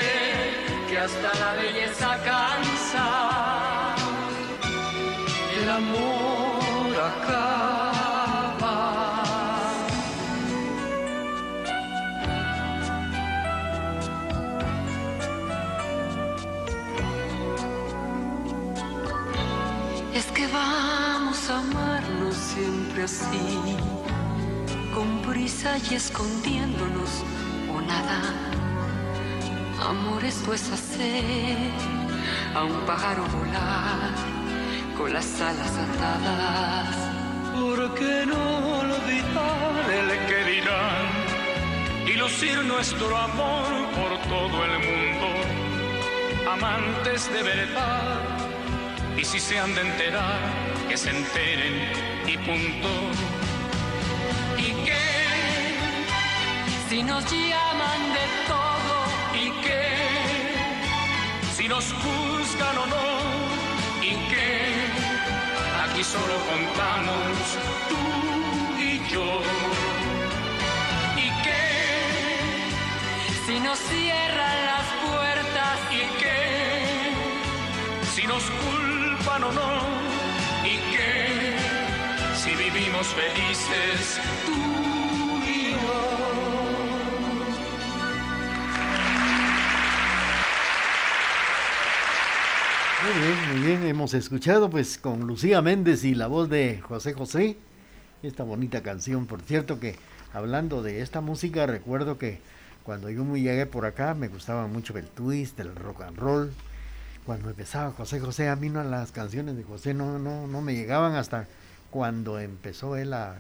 que 0.90 0.96
hasta 0.98 1.30
la 1.42 1.50
belleza 1.54 2.08
cansa. 2.22 3.06
El 5.58 5.70
amor 5.70 6.39
siempre 22.54 23.04
así, 23.04 23.76
con 24.94 25.22
prisa 25.22 25.76
y 25.90 25.94
escondiéndonos 25.94 27.22
o 27.74 27.80
nada. 27.80 28.20
Amor, 29.88 30.24
esto 30.24 30.52
es 30.54 30.70
hacer 30.70 31.56
a 32.54 32.64
un 32.64 32.86
pájaro 32.86 33.24
volar 33.28 34.29
con 35.00 35.12
las 35.14 35.40
alas 35.40 35.74
atadas. 35.86 36.96
¿Por 37.54 37.94
qué 37.94 38.26
no 38.26 38.44
olvidar 38.80 39.84
el 40.00 40.08
que 40.28 40.40
dirán 40.52 41.06
y 42.06 42.12
lucir 42.22 42.56
nuestro 42.64 43.16
amor 43.16 43.70
por 43.96 44.10
todo 44.34 44.56
el 44.68 44.74
mundo? 44.88 45.28
Amantes 46.52 47.32
de 47.32 47.42
verdad, 47.42 48.18
y 49.16 49.24
si 49.24 49.40
se 49.40 49.58
han 49.58 49.74
de 49.74 49.80
enterar, 49.80 50.40
que 50.88 50.96
se 50.96 51.10
enteren 51.10 51.74
y 52.26 52.36
punto. 52.48 52.90
¿Y 54.58 54.70
qué? 54.86 55.08
Si 56.88 57.02
nos 57.02 57.24
llaman 57.30 58.00
de 58.18 58.26
todo 58.52 58.96
¿Y 59.44 59.48
qué? 59.64 59.86
Si 61.56 61.68
nos 61.68 61.84
juzgan 62.02 62.76
o 62.82 62.86
no, 62.94 63.06
¿y 64.02 64.14
qué? 64.30 64.69
Aquí 66.00 66.08
solo 66.08 66.34
contamos 66.48 67.58
tú 67.90 68.00
y 68.80 69.06
yo. 69.12 69.42
¿Y 71.14 71.28
qué? 71.44 71.66
si 73.46 73.60
nos 73.60 73.78
cierran 73.78 74.64
las 74.64 74.86
puertas 75.04 75.78
¿Y 75.92 76.04
qué? 76.22 77.12
Si 78.14 78.26
nos 78.26 78.42
culpan 78.62 79.44
o 79.44 79.52
no, 79.52 79.72
¿y 80.64 80.78
qué? 80.90 81.58
Si 82.34 82.50
vivimos 82.54 83.06
felices 83.08 84.20
tú 84.46 85.09
Muy 93.10 93.22
bien, 93.22 93.48
muy 93.48 93.66
bien. 93.66 93.82
Hemos 93.86 94.14
escuchado 94.14 94.70
pues 94.70 94.96
con 94.96 95.26
Lucía 95.26 95.60
Méndez 95.62 96.04
y 96.04 96.14
la 96.14 96.28
voz 96.28 96.48
de 96.48 96.80
José 96.80 97.12
José 97.12 97.56
esta 98.22 98.44
bonita 98.44 98.82
canción. 98.82 99.26
Por 99.26 99.42
cierto 99.42 99.80
que 99.80 99.96
hablando 100.32 100.80
de 100.80 101.00
esta 101.00 101.20
música 101.20 101.66
recuerdo 101.66 102.18
que 102.18 102.38
cuando 102.84 103.10
yo 103.10 103.24
me 103.24 103.40
llegué 103.40 103.66
por 103.66 103.84
acá 103.84 104.14
me 104.14 104.28
gustaba 104.28 104.68
mucho 104.68 104.96
el 104.96 105.08
twist, 105.08 105.58
el 105.58 105.74
rock 105.74 106.02
and 106.02 106.18
roll. 106.18 106.52
Cuando 107.26 107.50
empezaba 107.50 107.90
José 107.90 108.20
José, 108.20 108.48
a 108.48 108.54
mí 108.54 108.68
no 108.68 108.84
las 108.84 109.10
canciones 109.10 109.56
de 109.56 109.64
José 109.64 109.92
no, 109.92 110.20
no, 110.20 110.46
no 110.46 110.60
me 110.60 110.74
llegaban 110.74 111.16
hasta 111.16 111.48
cuando 111.90 112.38
empezó 112.38 112.96
él 112.96 113.12
a 113.12 113.38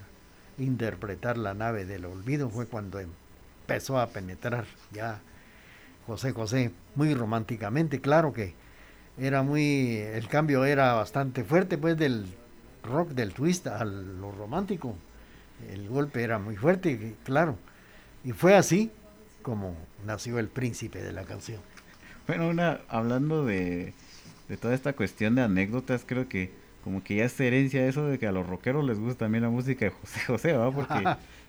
interpretar 0.58 1.38
la 1.38 1.54
nave 1.54 1.84
del 1.84 2.06
olvido. 2.06 2.50
Fue 2.50 2.66
cuando 2.66 2.98
empezó 2.98 4.00
a 4.00 4.08
penetrar 4.08 4.64
ya 4.90 5.20
José 6.08 6.32
José 6.32 6.72
muy 6.96 7.14
románticamente. 7.14 8.00
Claro 8.00 8.32
que 8.32 8.58
era 9.20 9.42
muy, 9.42 9.98
el 9.98 10.26
cambio 10.28 10.64
era 10.64 10.94
bastante 10.94 11.44
fuerte 11.44 11.78
pues 11.78 11.96
del 11.96 12.26
rock, 12.82 13.10
del 13.10 13.32
twist 13.32 13.66
a 13.66 13.84
lo 13.84 14.32
romántico. 14.32 14.96
El 15.70 15.88
golpe 15.88 16.22
era 16.22 16.38
muy 16.38 16.56
fuerte, 16.56 17.14
claro. 17.24 17.56
Y 18.24 18.32
fue 18.32 18.56
así 18.56 18.90
como 19.42 19.76
nació 20.06 20.38
el 20.38 20.48
príncipe 20.48 21.02
de 21.02 21.12
la 21.12 21.24
canción. 21.24 21.60
Bueno, 22.26 22.48
una, 22.48 22.80
hablando 22.88 23.44
de, 23.44 23.92
de 24.48 24.56
toda 24.56 24.74
esta 24.74 24.94
cuestión 24.94 25.34
de 25.34 25.42
anécdotas, 25.42 26.04
creo 26.06 26.28
que 26.28 26.52
como 26.84 27.02
que 27.02 27.16
ya 27.16 27.24
es 27.24 27.38
herencia 27.38 27.86
eso 27.86 28.06
de 28.06 28.18
que 28.18 28.26
a 28.26 28.32
los 28.32 28.46
rockeros 28.46 28.84
les 28.84 28.98
gusta 28.98 29.24
también 29.24 29.44
la 29.44 29.50
música 29.50 29.84
de 29.84 29.90
José 29.90 30.20
José, 30.26 30.52
¿verdad? 30.52 30.72
Porque 30.74 31.04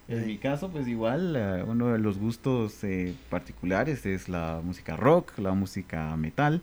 en 0.07 0.27
mi 0.27 0.37
caso, 0.37 0.69
pues 0.69 0.87
igual, 0.87 1.35
eh, 1.37 1.63
uno 1.65 1.93
de 1.93 1.99
los 1.99 2.17
gustos 2.17 2.83
eh, 2.83 3.13
particulares 3.29 4.05
es 4.05 4.27
la 4.27 4.61
música 4.63 4.97
rock, 4.97 5.37
la 5.37 5.53
música 5.53 6.15
metal. 6.17 6.61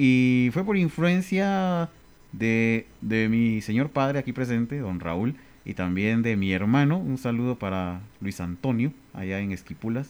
Y 0.00 0.50
fue 0.52 0.64
por 0.64 0.76
influencia 0.76 1.88
de, 2.30 2.86
de 3.00 3.28
mi 3.28 3.60
señor 3.62 3.90
padre 3.90 4.20
aquí 4.20 4.32
presente, 4.32 4.78
don 4.78 5.00
Raúl, 5.00 5.34
y 5.64 5.74
también 5.74 6.22
de 6.22 6.36
mi 6.36 6.52
hermano. 6.52 6.98
Un 6.98 7.18
saludo 7.18 7.58
para 7.58 8.00
Luis 8.20 8.40
Antonio, 8.40 8.92
allá 9.12 9.40
en 9.40 9.50
Esquipulas, 9.50 10.08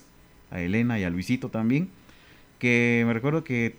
a 0.50 0.60
Elena 0.60 0.98
y 0.98 1.04
a 1.04 1.10
Luisito 1.10 1.48
también. 1.48 1.88
Que 2.58 3.02
me 3.06 3.14
recuerdo 3.14 3.44
que 3.44 3.76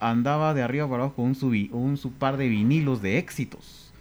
andaba 0.00 0.52
de 0.52 0.62
arriba 0.62 0.88
para 0.88 1.04
abajo 1.04 1.14
con 1.14 1.26
un, 1.26 1.34
subi- 1.36 1.70
un 1.70 1.96
su 1.96 2.10
par 2.10 2.38
de 2.38 2.48
vinilos 2.48 3.00
de 3.00 3.18
éxitos. 3.18 3.92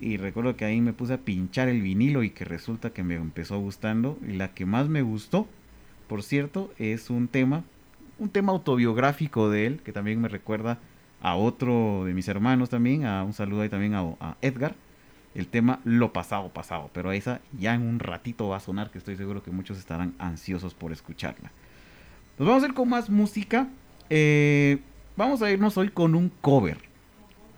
Y 0.00 0.16
recuerdo 0.16 0.56
que 0.56 0.64
ahí 0.64 0.80
me 0.80 0.92
puse 0.92 1.12
a 1.12 1.18
pinchar 1.18 1.68
el 1.68 1.82
vinilo 1.82 2.24
y 2.24 2.30
que 2.30 2.44
resulta 2.44 2.90
que 2.90 3.04
me 3.04 3.14
empezó 3.14 3.60
gustando. 3.60 4.18
Y 4.26 4.32
la 4.32 4.54
que 4.54 4.66
más 4.66 4.88
me 4.88 5.02
gustó, 5.02 5.46
por 6.08 6.24
cierto, 6.24 6.72
es 6.80 7.10
un 7.10 7.28
tema, 7.28 7.62
un 8.18 8.28
tema 8.28 8.50
autobiográfico 8.50 9.50
de 9.50 9.66
él, 9.66 9.80
que 9.84 9.92
también 9.92 10.20
me 10.20 10.26
recuerda 10.26 10.80
a 11.20 11.36
otro 11.36 12.04
de 12.04 12.14
mis 12.14 12.28
hermanos 12.28 12.70
también, 12.70 13.04
a 13.04 13.24
un 13.24 13.32
saludo 13.32 13.62
ahí 13.62 13.68
también 13.68 13.94
a, 13.94 14.36
Edgar. 14.42 14.74
El 15.34 15.48
tema 15.48 15.80
Lo 15.84 16.12
pasado, 16.12 16.48
pasado. 16.48 16.90
Pero 16.94 17.12
esa 17.12 17.40
ya 17.58 17.74
en 17.74 17.82
un 17.82 17.98
ratito 17.98 18.48
va 18.48 18.56
a 18.56 18.60
sonar, 18.60 18.90
que 18.90 18.98
estoy 18.98 19.16
seguro 19.16 19.42
que 19.42 19.50
muchos 19.50 19.78
estarán 19.78 20.14
ansiosos 20.18 20.72
por 20.72 20.92
escucharla. 20.92 21.50
Nos 22.38 22.48
vamos 22.48 22.62
a 22.62 22.66
ir 22.66 22.74
con 22.74 22.88
más 22.88 23.10
música. 23.10 23.68
Eh, 24.08 24.78
vamos 25.16 25.42
a 25.42 25.50
irnos 25.50 25.76
hoy 25.76 25.90
con 25.90 26.14
un 26.14 26.30
cover. 26.40 26.78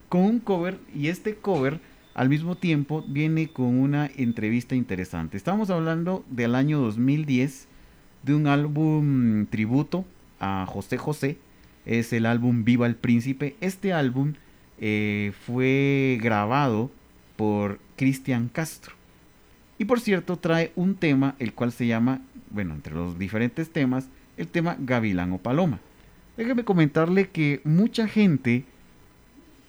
Con 0.08 0.22
un 0.22 0.40
cover, 0.40 0.78
y 0.94 1.08
este 1.08 1.36
cover 1.36 1.80
al 2.14 2.28
mismo 2.28 2.56
tiempo 2.56 3.04
viene 3.06 3.48
con 3.48 3.78
una 3.78 4.10
entrevista 4.16 4.74
interesante. 4.74 5.36
Estamos 5.36 5.70
hablando 5.70 6.24
del 6.28 6.56
año 6.56 6.80
2010 6.80 7.68
de 8.24 8.34
un 8.34 8.48
álbum 8.48 9.46
tributo 9.46 10.04
a 10.40 10.66
José 10.66 10.98
José. 10.98 11.38
Es 11.88 12.12
el 12.12 12.26
álbum 12.26 12.64
Viva 12.64 12.86
el 12.86 12.94
Príncipe. 12.94 13.56
Este 13.60 13.92
álbum 13.92 14.34
eh, 14.78 15.32
fue 15.46 16.18
grabado 16.22 16.90
por 17.36 17.80
Cristian 17.96 18.48
Castro. 18.48 18.94
Y 19.78 19.86
por 19.86 20.00
cierto, 20.00 20.36
trae 20.36 20.72
un 20.76 20.94
tema, 20.94 21.34
el 21.38 21.54
cual 21.54 21.72
se 21.72 21.86
llama, 21.86 22.20
bueno, 22.50 22.74
entre 22.74 22.94
los 22.94 23.18
diferentes 23.18 23.70
temas, 23.70 24.08
el 24.36 24.48
tema 24.48 24.76
Gavilán 24.78 25.32
o 25.32 25.38
Paloma. 25.38 25.80
Déjeme 26.36 26.64
comentarle 26.64 27.28
que 27.30 27.60
mucha 27.64 28.06
gente, 28.06 28.64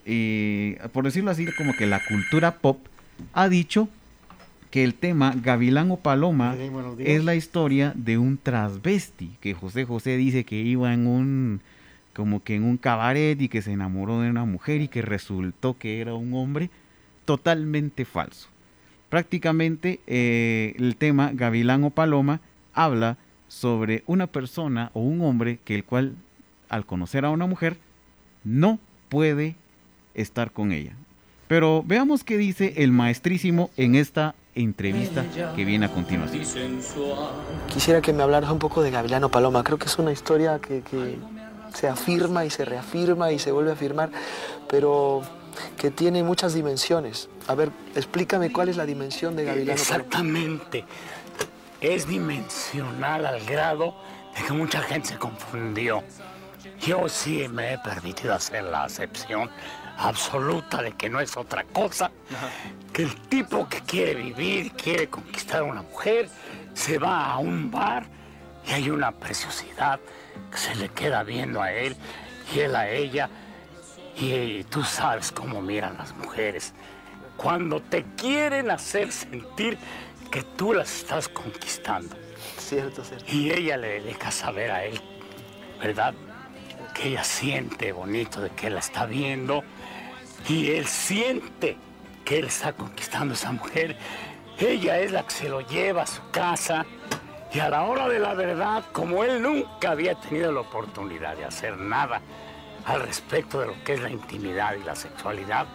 eh, 0.05 0.79
por 0.91 1.05
decirlo 1.05 1.31
así, 1.31 1.45
como 1.57 1.73
que 1.73 1.87
la 1.87 2.01
cultura 2.05 2.57
pop, 2.57 2.79
ha 3.33 3.49
dicho 3.49 3.87
que 4.71 4.83
el 4.83 4.93
tema 4.93 5.33
Gavilán 5.41 5.89
o 5.91 5.97
Paloma 5.97 6.55
Sí, 6.55 6.69
es 6.99 7.23
la 7.23 7.35
historia 7.35 7.93
de 7.95 8.17
un 8.17 8.37
transvesti, 8.37 9.31
que 9.41 9.53
José 9.53 9.85
José 9.85 10.17
dice 10.17 10.43
que 10.43 10.57
iba 10.57 10.93
en 10.93 11.07
un 11.07 11.61
como 12.13 12.43
que 12.43 12.55
en 12.55 12.63
un 12.63 12.77
cabaret 12.77 13.39
y 13.41 13.49
que 13.49 13.61
se 13.61 13.71
enamoró 13.71 14.21
de 14.21 14.29
una 14.29 14.45
mujer 14.45 14.81
y 14.81 14.87
que 14.87 15.01
resultó 15.01 15.77
que 15.77 16.01
era 16.01 16.13
un 16.13 16.33
hombre 16.33 16.69
totalmente 17.25 18.05
falso. 18.05 18.49
Prácticamente 19.09 19.99
eh, 20.07 20.75
el 20.77 20.95
tema 20.95 21.31
Gavilán 21.33 21.83
o 21.83 21.89
Paloma 21.89 22.41
habla 22.73 23.17
sobre 23.47 24.03
una 24.05 24.27
persona 24.27 24.91
o 24.93 25.01
un 25.01 25.21
hombre 25.21 25.59
que 25.63 25.75
el 25.75 25.83
cual 25.83 26.15
al 26.69 26.85
conocer 26.85 27.25
a 27.25 27.29
una 27.29 27.47
mujer 27.47 27.77
no 28.43 28.79
puede 29.09 29.55
estar 30.13 30.51
con 30.51 30.71
ella. 30.71 30.93
Pero 31.47 31.83
veamos 31.85 32.23
qué 32.23 32.37
dice 32.37 32.75
el 32.77 32.91
maestrísimo 32.91 33.71
en 33.75 33.95
esta 33.95 34.35
entrevista 34.53 35.25
que 35.55 35.65
viene 35.65 35.87
a 35.87 35.89
continuación. 35.89 36.43
Quisiera 37.67 38.01
que 38.01 38.13
me 38.13 38.21
hablaras 38.21 38.51
un 38.51 38.59
poco 38.59 38.83
de 38.83 38.91
Gavilano 38.91 39.29
Paloma. 39.29 39.63
Creo 39.63 39.79
que 39.79 39.85
es 39.85 39.97
una 39.97 40.11
historia 40.11 40.59
que 40.59 41.17
se 41.73 41.87
afirma 41.87 42.45
y 42.45 42.49
se 42.49 42.65
reafirma 42.65 43.31
y 43.31 43.39
se 43.39 43.51
vuelve 43.51 43.71
a 43.71 43.73
afirmar, 43.73 44.09
pero 44.67 45.21
que 45.77 45.91
tiene 45.91 46.23
muchas 46.23 46.53
dimensiones. 46.53 47.29
A 47.47 47.55
ver, 47.55 47.71
explícame 47.95 48.51
cuál 48.51 48.69
es 48.69 48.77
la 48.77 48.85
dimensión 48.85 49.35
de 49.35 49.45
Gavilano. 49.45 49.71
Exactamente. 49.71 50.85
Es 51.81 52.07
dimensional 52.07 53.25
al 53.25 53.43
grado 53.45 53.95
de 54.35 54.43
que 54.43 54.53
mucha 54.53 54.81
gente 54.81 55.09
se 55.09 55.17
confundió. 55.17 56.03
Yo 56.81 57.09
sí 57.09 57.47
me 57.49 57.73
he 57.73 57.77
permitido 57.79 58.33
hacer 58.33 58.63
la 58.63 58.83
acepción 58.83 59.49
absoluta 59.97 60.81
de 60.81 60.93
que 60.93 61.09
no 61.09 61.19
es 61.19 61.35
otra 61.35 61.65
cosa 61.65 62.09
que 62.93 63.03
el 63.03 63.15
tipo 63.27 63.67
que 63.67 63.81
quiere 63.81 64.15
vivir, 64.15 64.71
quiere 64.71 65.09
conquistar 65.09 65.59
a 65.59 65.63
una 65.63 65.81
mujer, 65.81 66.29
se 66.73 66.97
va 66.97 67.31
a 67.31 67.37
un 67.37 67.69
bar 67.69 68.05
y 68.65 68.71
hay 68.71 68.89
una 68.89 69.11
preciosidad 69.11 69.99
se 70.55 70.75
le 70.75 70.89
queda 70.89 71.23
viendo 71.23 71.61
a 71.61 71.71
él 71.71 71.95
y 72.53 72.59
él 72.59 72.75
a 72.75 72.89
ella. 72.89 73.29
Y 74.17 74.63
tú 74.65 74.83
sabes 74.83 75.31
cómo 75.31 75.61
miran 75.61 75.97
las 75.97 76.15
mujeres. 76.15 76.73
Cuando 77.37 77.81
te 77.81 78.03
quieren 78.17 78.69
hacer 78.69 79.11
sentir 79.11 79.77
que 80.29 80.43
tú 80.43 80.73
las 80.73 80.93
estás 80.93 81.29
conquistando. 81.29 82.15
Cierto, 82.57 83.03
cierto. 83.03 83.25
Y 83.31 83.51
ella 83.51 83.77
le 83.77 84.01
deja 84.01 84.29
saber 84.29 84.71
a 84.71 84.83
él, 84.83 84.99
¿verdad? 85.81 86.13
Que 86.93 87.09
ella 87.09 87.23
siente 87.23 87.91
bonito 87.91 88.41
de 88.41 88.49
que 88.49 88.69
la 88.69 88.79
está 88.79 89.05
viendo. 89.05 89.63
Y 90.47 90.71
él 90.71 90.85
siente 90.85 91.77
que 92.25 92.39
él 92.39 92.45
está 92.45 92.73
conquistando 92.73 93.33
a 93.33 93.37
esa 93.37 93.51
mujer. 93.51 93.97
Ella 94.57 94.99
es 94.99 95.11
la 95.11 95.23
que 95.23 95.31
se 95.31 95.49
lo 95.49 95.61
lleva 95.61 96.03
a 96.03 96.07
su 96.07 96.21
casa. 96.31 96.85
Y 97.51 97.59
a 97.59 97.69
la 97.69 97.83
hora 97.83 98.07
de 98.07 98.19
la 98.19 98.35
verdad, 98.35 98.83
como 98.91 99.23
él 99.23 99.41
nunca 99.41 99.91
había 99.91 100.15
tenido 100.15 100.51
la 100.51 100.59
oportunidad 100.59 101.35
de 101.35 101.45
hacer 101.45 101.77
nada 101.77 102.21
al 102.85 103.01
respecto 103.01 103.59
de 103.59 103.67
lo 103.67 103.83
que 103.83 103.93
es 103.93 104.01
la 104.01 104.09
intimidad 104.09 104.75
y 104.75 104.83
la 104.83 104.95
sexualidad, 104.95 105.65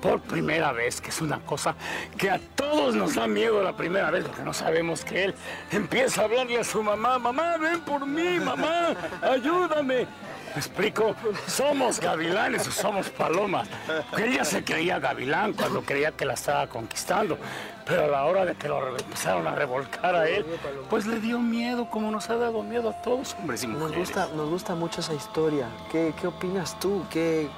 por 0.00 0.20
primera 0.20 0.72
vez, 0.72 1.00
que 1.00 1.08
es 1.08 1.20
una 1.22 1.40
cosa 1.40 1.74
que 2.18 2.30
a 2.30 2.38
todos 2.54 2.94
nos 2.94 3.14
da 3.14 3.26
miedo 3.26 3.62
la 3.62 3.76
primera 3.76 4.10
vez, 4.10 4.24
porque 4.24 4.42
no 4.42 4.52
sabemos 4.52 5.04
que 5.04 5.24
él 5.24 5.34
empieza 5.72 6.20
a 6.20 6.24
hablarle 6.24 6.58
a 6.58 6.64
su 6.64 6.82
mamá, 6.82 7.18
mamá, 7.18 7.56
ven 7.56 7.80
por 7.80 8.06
mí, 8.06 8.38
mamá, 8.38 8.94
ayúdame. 9.22 10.06
¿Me 10.54 10.60
explico? 10.60 11.14
¿Somos 11.46 12.00
gavilanes 12.00 12.66
o 12.68 12.70
somos 12.70 13.10
palomas? 13.10 13.68
Ella 14.16 14.44
se 14.44 14.64
creía 14.64 14.98
gavilán 14.98 15.52
cuando 15.52 15.82
creía 15.82 16.12
que 16.12 16.24
la 16.24 16.34
estaba 16.34 16.66
conquistando, 16.66 17.38
pero 17.86 18.04
a 18.04 18.08
la 18.08 18.24
hora 18.26 18.44
de 18.44 18.54
que 18.56 18.68
lo 18.68 18.96
empezaron 18.96 19.46
a 19.46 19.54
revolcar 19.54 20.14
a 20.14 20.28
él, 20.28 20.44
pues 20.90 21.06
le 21.06 21.20
dio 21.20 21.38
miedo, 21.38 21.88
como 21.88 22.10
nos 22.10 22.28
ha 22.30 22.36
dado 22.36 22.62
miedo 22.62 22.90
a 22.90 23.02
todos, 23.02 23.34
hombres 23.40 23.62
y 23.62 23.68
Nos 23.68 23.78
mujeres. 23.78 23.98
gusta, 23.98 24.28
nos 24.34 24.50
gusta 24.50 24.74
mucho 24.74 25.00
esa 25.00 25.14
historia. 25.14 25.68
¿Qué, 25.90 26.12
qué 26.20 26.26
opinas 26.26 26.78
tú? 26.80 27.04
¿Qué, 27.10 27.48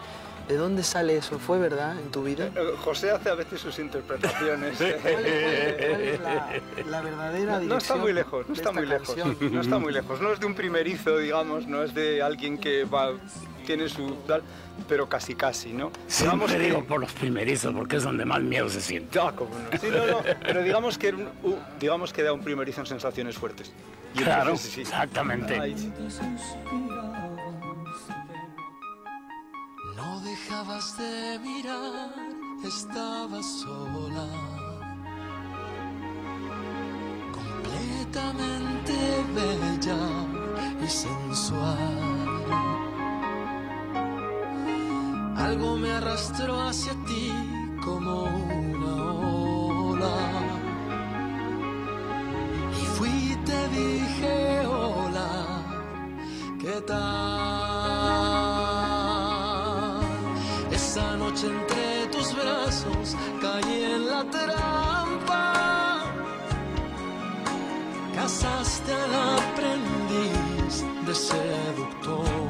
¿De 0.49 0.57
dónde 0.57 0.83
sale 0.83 1.17
eso? 1.19 1.39
¿Fue 1.39 1.59
verdad 1.59 1.99
en 1.99 2.11
tu 2.11 2.23
vida? 2.25 2.47
Eh, 2.57 2.73
José 2.83 3.11
hace 3.11 3.29
a 3.29 3.35
veces 3.35 3.61
sus 3.61 3.79
interpretaciones. 3.79 4.79
¿Cuál 5.03 5.27
es, 5.27 5.77
cuál 5.77 6.01
es 6.01 6.21
la, 6.21 6.51
la 6.91 7.01
verdadera 7.03 7.53
No, 7.53 7.59
dirección? 7.61 7.69
no 7.69 7.77
está 7.79 7.97
muy 7.97 8.13
lejos, 8.15 8.49
no 8.49 8.55
está 8.55 8.73
muy 8.73 8.87
lejos. 8.87 9.15
canción? 9.15 9.37
No 9.53 9.61
está 9.61 9.79
muy 9.79 9.93
lejos. 9.93 10.21
No 10.23 10.33
es 10.33 10.41
de 10.41 10.47
un 10.47 10.55
primerizo, 10.55 11.19
digamos, 11.19 11.67
no 11.67 11.83
es 11.83 11.93
de 11.95 12.23
alguien 12.23 12.57
que 12.57 12.85
va, 12.85 13.11
tiene 13.67 13.91
su 13.91 14.15
tal, 14.27 14.43
pero 14.89 15.07
casi 15.07 15.35
casi, 15.35 15.75
¿no? 15.75 15.93
Siempre 16.07 16.47
que- 16.55 16.59
digo 16.61 16.83
por 16.85 16.99
los 17.01 17.13
primerizos, 17.13 17.75
porque 17.75 17.97
es 17.97 18.03
donde 18.05 18.25
más 18.25 18.41
miedo 18.41 18.71
se 18.71 18.81
siente. 18.81 19.11
Ya, 19.19 19.33
cómo 19.33 19.51
no. 19.51 19.79
Sí, 19.79 19.89
no, 19.91 20.07
no, 20.07 20.21
pero 20.41 20.63
digamos 20.63 20.97
que, 20.97 21.11
un- 21.11 21.29
u- 21.43 21.59
digamos 21.79 22.13
que 22.15 22.23
da 22.23 22.33
un 22.33 22.41
primerizo 22.43 22.81
en 22.81 22.87
sensaciones 22.87 23.37
fuertes. 23.37 23.71
Y 24.15 24.21
Claro, 24.23 24.43
entonces, 24.53 24.71
sí. 24.73 24.81
exactamente. 24.81 25.61
Ahí 25.61 25.77
sí. 25.77 25.93
No 29.99 30.21
dejabas 30.21 30.97
de 30.97 31.41
mirar, 31.41 32.15
estabas 32.63 33.47
sola. 33.63 34.29
Completamente 37.39 38.95
bella 39.35 40.03
y 40.81 40.87
sensual. 40.87 41.97
Algo 45.37 45.77
me 45.79 45.91
arrastró 45.91 46.61
hacia 46.61 46.93
ti 47.09 47.33
como 47.85 48.23
una 48.23 48.95
ola. 49.91 50.19
Y 52.81 52.85
fui 52.97 53.33
y 53.33 53.37
te 53.49 53.61
dije 53.71 54.65
hola, 54.65 55.29
¿qué 56.61 56.81
tal? 56.87 57.78
Brazos 62.85 63.17
caí 63.41 63.85
en 63.85 64.07
la 64.07 64.25
trampa. 64.25 66.05
Casaste 68.15 68.93
al 68.93 69.15
aprendiz 69.39 70.85
de 71.07 71.15
seductor. 71.15 72.48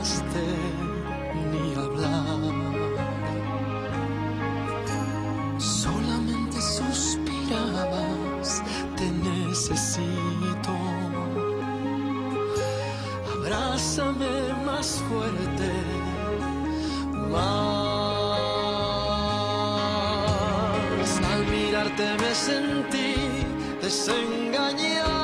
Dejaste 0.00 0.46
ni 1.50 1.74
hablar. 1.74 2.40
Solamente 5.58 6.58
suspirabas, 6.60 8.48
te 8.96 9.10
necesito. 9.10 10.74
Abrázame 13.34 14.34
más 14.64 15.02
fuerte, 15.08 15.70
más. 17.30 17.70
Al 21.32 21.42
mirarte 21.46 22.06
me 22.20 22.34
sentí 22.34 23.14
desengañado. 23.82 25.19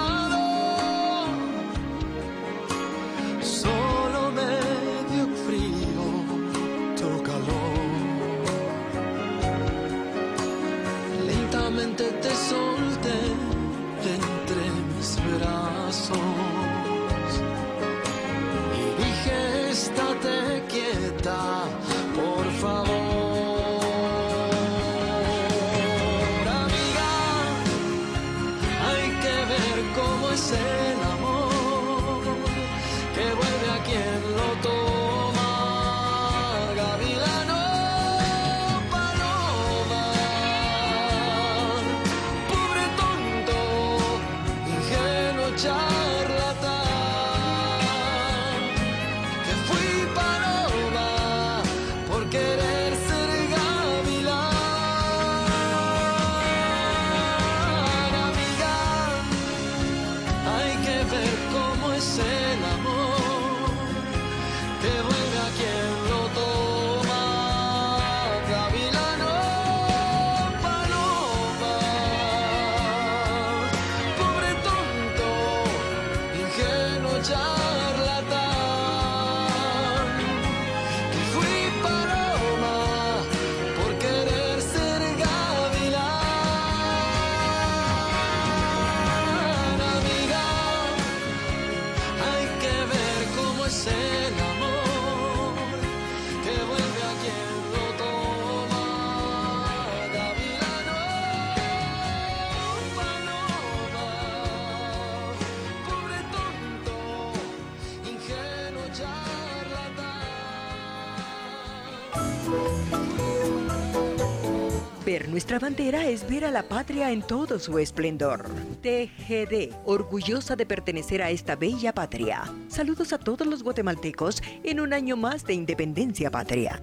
Nuestra 115.56 115.70
bandera 115.70 116.06
es 116.06 116.28
ver 116.28 116.44
a 116.44 116.50
la 116.50 116.62
patria 116.62 117.10
en 117.10 117.22
todo 117.22 117.58
su 117.58 117.78
esplendor. 117.78 118.44
TGD, 118.82 119.74
orgullosa 119.86 120.54
de 120.54 120.66
pertenecer 120.66 121.22
a 121.22 121.30
esta 121.30 121.56
bella 121.56 121.94
patria. 121.94 122.42
Saludos 122.68 123.14
a 123.14 123.18
todos 123.18 123.46
los 123.46 123.62
guatemaltecos 123.62 124.42
en 124.64 124.80
un 124.80 124.92
año 124.92 125.16
más 125.16 125.44
de 125.44 125.54
independencia 125.54 126.30
patria. 126.30 126.82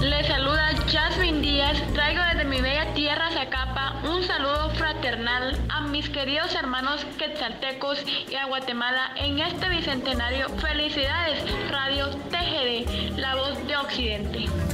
Les 0.00 0.26
saluda 0.26 0.70
Jasmine 0.86 1.40
Díaz. 1.40 1.82
Traigo 1.92 2.22
desde 2.32 2.44
mi 2.44 2.60
bella 2.60 2.94
tierra 2.94 3.28
Zacapa 3.32 4.00
un 4.08 4.22
saludo 4.22 4.70
fraternal 4.74 5.58
mis 6.00 6.08
queridos 6.08 6.54
hermanos 6.54 7.04
quetzaltecos 7.18 8.02
y 8.30 8.34
a 8.34 8.46
Guatemala 8.46 9.12
en 9.16 9.38
este 9.38 9.68
bicentenario. 9.68 10.48
Felicidades, 10.56 11.44
Radio 11.70 12.08
TGD, 12.30 13.18
la 13.18 13.34
voz 13.34 13.66
de 13.66 13.76
Occidente. 13.76 14.69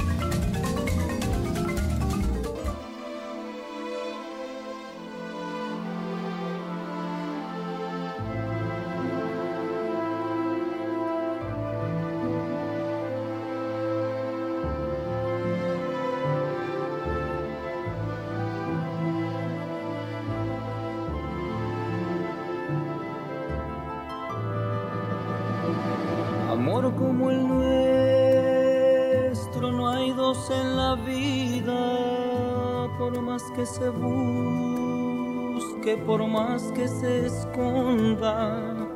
Busque, 33.89 35.57
por 35.97 36.27
más 36.27 36.71
que 36.73 36.87
se 36.87 37.25
esconda. 37.25 38.87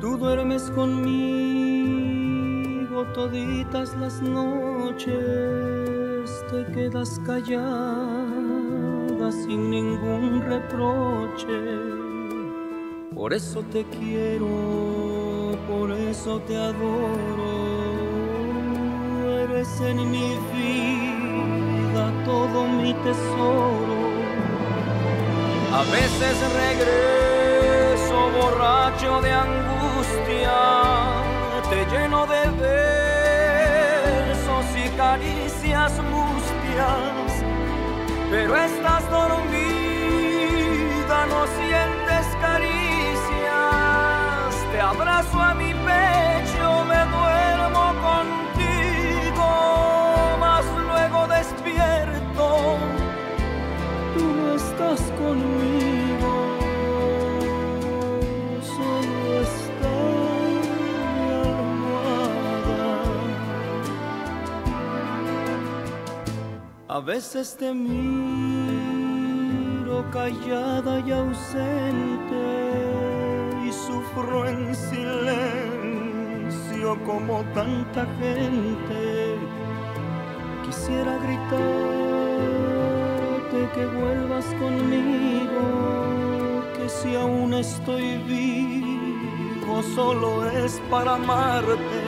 Tú 0.00 0.16
duermes 0.16 0.70
conmigo 0.70 1.80
toditas 3.14 3.96
las 3.96 4.20
noches, 4.22 5.10
te 6.50 6.66
quedas 6.72 7.20
callada 7.26 7.60
sin 9.32 9.70
ningún 9.70 10.42
reproche. 10.42 11.46
Por 13.14 13.32
eso 13.32 13.62
te 13.72 13.84
quiero, 13.84 14.48
por 15.68 15.90
eso 15.92 16.40
te 16.40 16.56
adoro. 16.56 17.50
Eres 19.44 19.80
en 19.80 20.10
mi 20.10 20.36
vida 20.52 21.09
todo 22.30 22.58
mi 22.64 22.92
tesoro. 23.06 23.98
A 25.78 25.82
veces 25.96 26.34
regreso 26.64 28.16
borracho 28.38 29.12
de 29.20 29.32
angustia, 29.46 30.58
te 31.70 31.80
lleno 31.92 32.20
de 32.34 32.42
besos 34.28 34.66
y 34.84 34.86
caricias 35.04 35.92
mustias, 36.14 37.30
pero 38.30 38.52
estás 38.68 39.02
dormida, 39.18 40.36
no 41.32 41.40
sientes 41.58 42.24
caricias, 42.46 43.70
te 44.72 44.80
abrazo 44.92 45.36
a 45.40 45.54
mi 45.54 45.70
A 67.00 67.02
veces 67.02 67.56
te 67.56 67.72
miro 67.72 68.10
callada 70.10 71.00
y 71.00 71.12
ausente 71.12 72.34
y 73.64 73.72
sufro 73.72 74.46
en 74.46 74.74
silencio 74.74 75.38
como 77.06 77.42
tanta 77.54 78.04
gente. 78.18 79.38
Quisiera 80.66 81.16
gritarte 81.18 81.99
que 83.74 83.86
vuelvas 83.86 84.46
conmigo, 84.60 85.62
que 86.76 86.88
si 86.88 87.14
aún 87.16 87.54
estoy 87.54 88.18
vivo 88.18 89.82
solo 89.94 90.48
es 90.50 90.80
para 90.90 91.14
amarte, 91.14 92.02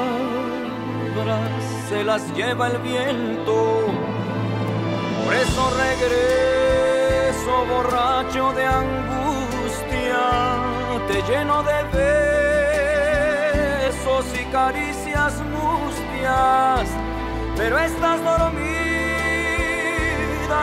se 1.90 2.04
las 2.04 2.36
lleva 2.36 2.68
el 2.68 2.78
viento. 2.80 3.86
Por 5.24 5.34
eso 5.34 5.72
regreso 5.86 7.52
borracho 7.70 8.54
de 8.54 8.66
angustia, 8.66 10.22
te 11.08 11.22
lleno 11.32 11.64
de 11.64 11.84
y 14.24 14.46
caricias 14.46 15.42
mustias, 15.44 16.88
pero 17.58 17.78
estás 17.78 18.24
dormida, 18.24 18.66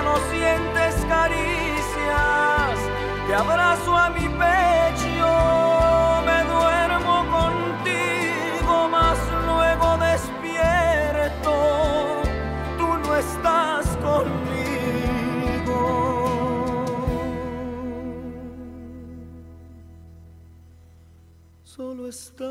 no 0.02 0.16
sientes 0.30 0.94
caricias, 1.06 2.78
te 3.26 3.34
abrazo 3.34 3.94
a 3.94 4.08
mi 4.08 4.26
pecho, 4.26 5.28
me 6.24 6.44
duermo 6.50 7.26
contigo, 7.30 8.88
mas 8.90 9.18
luego 9.44 9.98
despierto, 9.98 11.52
tú 12.78 12.86
no 13.06 13.16
estás 13.16 13.86
conmigo. 13.98 14.62
Solo 21.64 22.08
está 22.08 22.44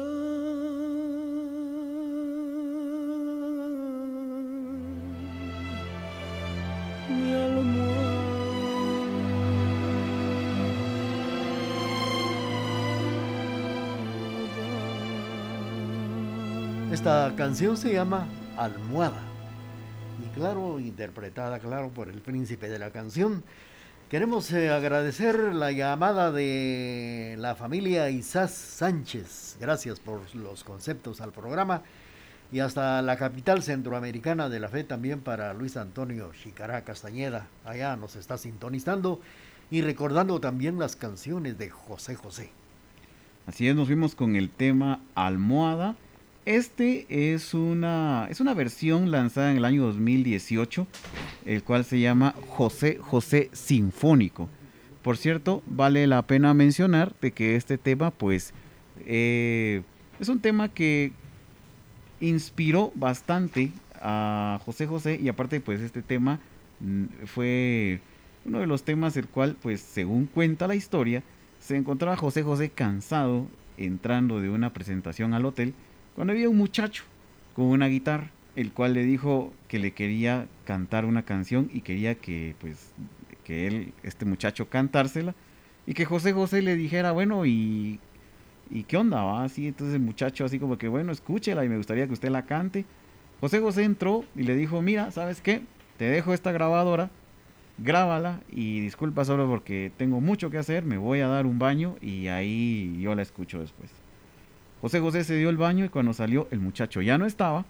Esta 17.01 17.33
canción 17.35 17.77
se 17.77 17.93
llama 17.93 18.27
Almohada. 18.57 19.23
Y 20.23 20.37
claro, 20.37 20.79
interpretada, 20.79 21.57
claro, 21.57 21.89
por 21.89 22.09
el 22.09 22.21
príncipe 22.21 22.69
de 22.69 22.77
la 22.77 22.91
canción. 22.91 23.43
Queremos 24.07 24.51
eh, 24.53 24.69
agradecer 24.69 25.35
la 25.55 25.71
llamada 25.71 26.31
de 26.31 27.37
la 27.39 27.55
familia 27.55 28.11
Isás 28.11 28.51
Sánchez. 28.51 29.57
Gracias 29.59 29.99
por 29.99 30.21
los 30.35 30.63
conceptos 30.63 31.21
al 31.21 31.31
programa. 31.31 31.81
Y 32.51 32.59
hasta 32.59 33.01
la 33.01 33.17
capital 33.17 33.63
centroamericana 33.63 34.47
de 34.47 34.59
la 34.59 34.69
fe 34.69 34.83
también 34.83 35.21
para 35.21 35.55
Luis 35.55 35.77
Antonio 35.77 36.31
Chicará 36.43 36.83
Castañeda. 36.83 37.47
Allá 37.65 37.95
nos 37.95 38.15
está 38.15 38.37
sintonizando 38.37 39.19
y 39.71 39.81
recordando 39.81 40.39
también 40.39 40.77
las 40.77 40.95
canciones 40.95 41.57
de 41.57 41.71
José 41.71 42.13
José. 42.13 42.51
Así 43.47 43.67
es, 43.67 43.75
nos 43.75 43.87
fuimos 43.87 44.13
con 44.13 44.35
el 44.35 44.51
tema 44.51 44.99
Almohada. 45.15 45.95
Este 46.45 47.05
es 47.33 47.53
una, 47.53 48.27
es 48.31 48.39
una 48.39 48.55
versión 48.55 49.11
lanzada 49.11 49.51
en 49.51 49.57
el 49.57 49.65
año 49.65 49.83
2018, 49.83 50.87
el 51.45 51.63
cual 51.63 51.85
se 51.85 51.99
llama 51.99 52.33
José 52.49 52.97
José 52.99 53.51
Sinfónico. 53.53 54.49
Por 55.03 55.17
cierto, 55.17 55.61
vale 55.67 56.07
la 56.07 56.23
pena 56.23 56.55
mencionar 56.55 57.13
de 57.21 57.31
que 57.31 57.55
este 57.55 57.77
tema, 57.77 58.09
pues, 58.09 58.53
eh, 59.05 59.83
es 60.19 60.29
un 60.29 60.39
tema 60.39 60.69
que 60.69 61.11
inspiró 62.19 62.91
bastante 62.95 63.71
a 64.01 64.59
José 64.65 64.87
José 64.87 65.19
y 65.21 65.29
aparte, 65.29 65.59
pues, 65.59 65.79
este 65.81 66.01
tema 66.01 66.39
mm, 66.79 67.05
fue 67.25 67.99
uno 68.45 68.59
de 68.59 68.67
los 68.67 68.81
temas 68.83 69.15
el 69.15 69.27
cual, 69.27 69.57
pues, 69.61 69.79
según 69.79 70.25
cuenta 70.25 70.67
la 70.67 70.73
historia, 70.73 71.21
se 71.59 71.75
encontraba 71.77 72.17
José 72.17 72.41
José 72.41 72.71
cansado 72.71 73.45
entrando 73.77 74.41
de 74.41 74.49
una 74.49 74.73
presentación 74.73 75.35
al 75.35 75.45
hotel 75.45 75.75
cuando 76.15 76.33
había 76.33 76.49
un 76.49 76.57
muchacho 76.57 77.03
con 77.55 77.65
una 77.65 77.87
guitarra, 77.87 78.29
el 78.55 78.71
cual 78.71 78.93
le 78.93 79.03
dijo 79.03 79.53
que 79.67 79.79
le 79.79 79.91
quería 79.91 80.47
cantar 80.65 81.05
una 81.05 81.23
canción 81.23 81.69
y 81.73 81.81
quería 81.81 82.15
que, 82.15 82.55
pues, 82.59 82.91
que 83.43 83.67
él, 83.67 83.93
este 84.03 84.25
muchacho, 84.25 84.69
cantársela 84.69 85.35
y 85.85 85.93
que 85.93 86.05
José 86.05 86.33
José 86.33 86.61
le 86.61 86.75
dijera, 86.75 87.11
bueno, 87.11 87.45
y, 87.45 87.99
y 88.69 88.83
qué 88.83 88.97
onda, 88.97 89.43
así, 89.43 89.67
entonces 89.67 89.95
el 89.95 90.01
muchacho 90.01 90.45
así 90.45 90.59
como 90.59 90.77
que, 90.77 90.87
bueno, 90.87 91.11
escúchela 91.11 91.65
y 91.65 91.69
me 91.69 91.77
gustaría 91.77 92.07
que 92.07 92.13
usted 92.13 92.29
la 92.29 92.45
cante. 92.45 92.85
José 93.39 93.59
José 93.59 93.83
entró 93.83 94.23
y 94.35 94.43
le 94.43 94.55
dijo, 94.55 94.81
mira, 94.81 95.11
¿sabes 95.11 95.41
qué? 95.41 95.61
Te 95.97 96.05
dejo 96.05 96.33
esta 96.33 96.51
grabadora, 96.51 97.09
grábala 97.77 98.41
y 98.51 98.79
disculpa 98.81 99.25
solo 99.25 99.47
porque 99.47 99.91
tengo 99.97 100.21
mucho 100.21 100.49
que 100.49 100.57
hacer, 100.57 100.83
me 100.85 100.97
voy 100.97 101.21
a 101.21 101.27
dar 101.27 101.45
un 101.45 101.57
baño 101.57 101.95
y 102.01 102.27
ahí 102.27 102.97
yo 102.99 103.15
la 103.15 103.23
escucho 103.23 103.59
después. 103.59 104.00
José 104.81 104.99
José 104.99 105.23
se 105.23 105.37
dio 105.37 105.49
el 105.49 105.57
baño 105.57 105.85
y 105.85 105.89
cuando 105.89 106.13
salió 106.13 106.47
el 106.49 106.59
muchacho 106.59 107.01
ya 107.01 107.17
no 107.17 107.25
estaba. 107.25 107.65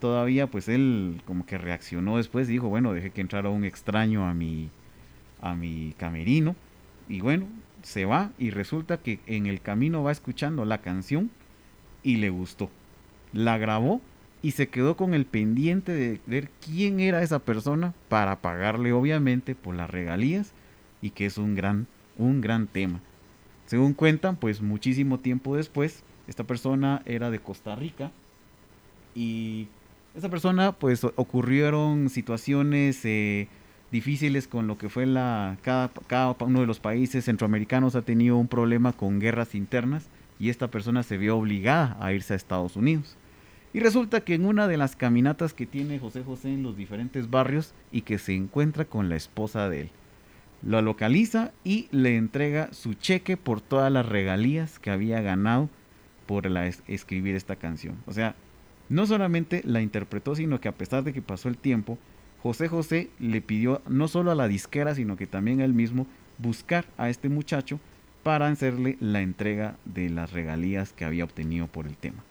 Todavía 0.00 0.46
pues 0.48 0.68
él 0.68 1.22
como 1.24 1.46
que 1.46 1.56
reaccionó 1.56 2.18
después 2.18 2.48
y 2.48 2.52
dijo, 2.52 2.68
bueno, 2.68 2.92
dejé 2.92 3.10
que 3.10 3.22
entrara 3.22 3.48
un 3.48 3.64
extraño 3.64 4.28
a 4.28 4.34
mi, 4.34 4.68
a 5.40 5.54
mi 5.54 5.94
camerino. 5.96 6.54
Y 7.08 7.20
bueno, 7.20 7.46
se 7.82 8.04
va 8.04 8.32
y 8.38 8.50
resulta 8.50 8.98
que 8.98 9.20
en 9.26 9.46
el 9.46 9.60
camino 9.60 10.02
va 10.02 10.12
escuchando 10.12 10.64
la 10.64 10.78
canción 10.78 11.30
y 12.02 12.16
le 12.16 12.28
gustó. 12.28 12.70
La 13.32 13.56
grabó 13.56 14.02
y 14.42 14.50
se 14.50 14.68
quedó 14.68 14.96
con 14.96 15.14
el 15.14 15.24
pendiente 15.24 15.92
de 15.92 16.20
ver 16.26 16.50
quién 16.60 17.00
era 17.00 17.22
esa 17.22 17.38
persona 17.38 17.94
para 18.08 18.40
pagarle 18.42 18.92
obviamente 18.92 19.54
por 19.54 19.74
las 19.74 19.88
regalías 19.88 20.52
y 21.00 21.10
que 21.10 21.26
es 21.26 21.38
un 21.38 21.54
gran, 21.54 21.86
un 22.18 22.40
gran 22.40 22.66
tema. 22.66 23.00
Según 23.66 23.94
cuentan, 23.94 24.36
pues 24.36 24.60
muchísimo 24.60 25.20
tiempo 25.20 25.56
después, 25.56 26.02
esta 26.28 26.44
persona 26.44 27.02
era 27.04 27.30
de 27.30 27.38
Costa 27.40 27.74
Rica 27.74 28.10
y 29.14 29.68
esta 30.14 30.28
persona 30.28 30.72
pues 30.72 31.04
ocurrieron 31.04 32.08
situaciones 32.08 33.04
eh, 33.04 33.48
difíciles 33.90 34.46
con 34.48 34.66
lo 34.66 34.78
que 34.78 34.88
fue 34.88 35.06
la 35.06 35.56
cada, 35.62 35.90
cada 36.06 36.36
uno 36.40 36.60
de 36.60 36.66
los 36.66 36.80
países 36.80 37.24
centroamericanos 37.24 37.94
ha 37.94 38.02
tenido 38.02 38.36
un 38.36 38.48
problema 38.48 38.92
con 38.92 39.20
guerras 39.20 39.54
internas 39.54 40.08
y 40.38 40.48
esta 40.48 40.68
persona 40.68 41.02
se 41.02 41.18
vio 41.18 41.36
obligada 41.36 41.96
a 42.00 42.12
irse 42.12 42.32
a 42.32 42.36
Estados 42.36 42.76
Unidos. 42.76 43.16
Y 43.74 43.80
resulta 43.80 44.20
que 44.20 44.34
en 44.34 44.44
una 44.44 44.68
de 44.68 44.76
las 44.76 44.96
caminatas 44.96 45.54
que 45.54 45.66
tiene 45.66 45.98
José 45.98 46.22
José 46.22 46.52
en 46.52 46.62
los 46.62 46.76
diferentes 46.76 47.30
barrios 47.30 47.72
y 47.90 48.02
que 48.02 48.18
se 48.18 48.34
encuentra 48.34 48.84
con 48.84 49.08
la 49.08 49.16
esposa 49.16 49.68
de 49.68 49.82
él. 49.82 49.90
Lo 50.62 50.82
localiza 50.82 51.52
y 51.64 51.88
le 51.90 52.16
entrega 52.16 52.72
su 52.72 52.94
cheque 52.94 53.36
por 53.36 53.60
todas 53.60 53.90
las 53.90 54.06
regalías 54.06 54.78
que 54.78 54.90
había 54.90 55.20
ganado 55.22 55.70
por 56.32 56.48
la 56.50 56.66
es- 56.66 56.82
escribir 56.88 57.34
esta 57.36 57.56
canción. 57.56 57.96
O 58.06 58.12
sea, 58.14 58.34
no 58.88 59.04
solamente 59.06 59.60
la 59.66 59.82
interpretó, 59.82 60.34
sino 60.34 60.60
que 60.60 60.68
a 60.68 60.72
pesar 60.72 61.04
de 61.04 61.12
que 61.12 61.20
pasó 61.20 61.48
el 61.50 61.58
tiempo, 61.58 61.98
José 62.42 62.68
José 62.68 63.10
le 63.18 63.42
pidió 63.42 63.82
no 63.86 64.08
solo 64.08 64.30
a 64.30 64.34
la 64.34 64.48
disquera, 64.48 64.94
sino 64.94 65.16
que 65.16 65.26
también 65.26 65.60
a 65.60 65.64
él 65.66 65.74
mismo 65.74 66.06
buscar 66.38 66.86
a 66.96 67.10
este 67.10 67.28
muchacho 67.28 67.78
para 68.22 68.48
hacerle 68.48 68.96
la 69.00 69.20
entrega 69.20 69.76
de 69.84 70.08
las 70.08 70.32
regalías 70.32 70.92
que 70.94 71.04
había 71.04 71.24
obtenido 71.24 71.66
por 71.66 71.86
el 71.86 71.96
tema. 71.96 72.22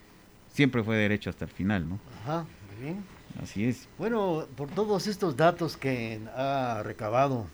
Siempre 0.52 0.84
fue 0.84 0.98
derecho 0.98 1.30
hasta 1.30 1.46
el 1.46 1.52
final, 1.52 1.88
¿no? 1.88 2.00
Ajá, 2.24 2.46
muy 2.76 2.84
bien. 2.84 3.04
Así 3.42 3.66
es. 3.66 3.88
Bueno, 4.00 4.48
por 4.58 4.68
todos 4.70 5.06
estos 5.08 5.38
datos 5.38 5.78
que 5.78 6.20
ha 6.36 6.82
recabado 6.84 7.46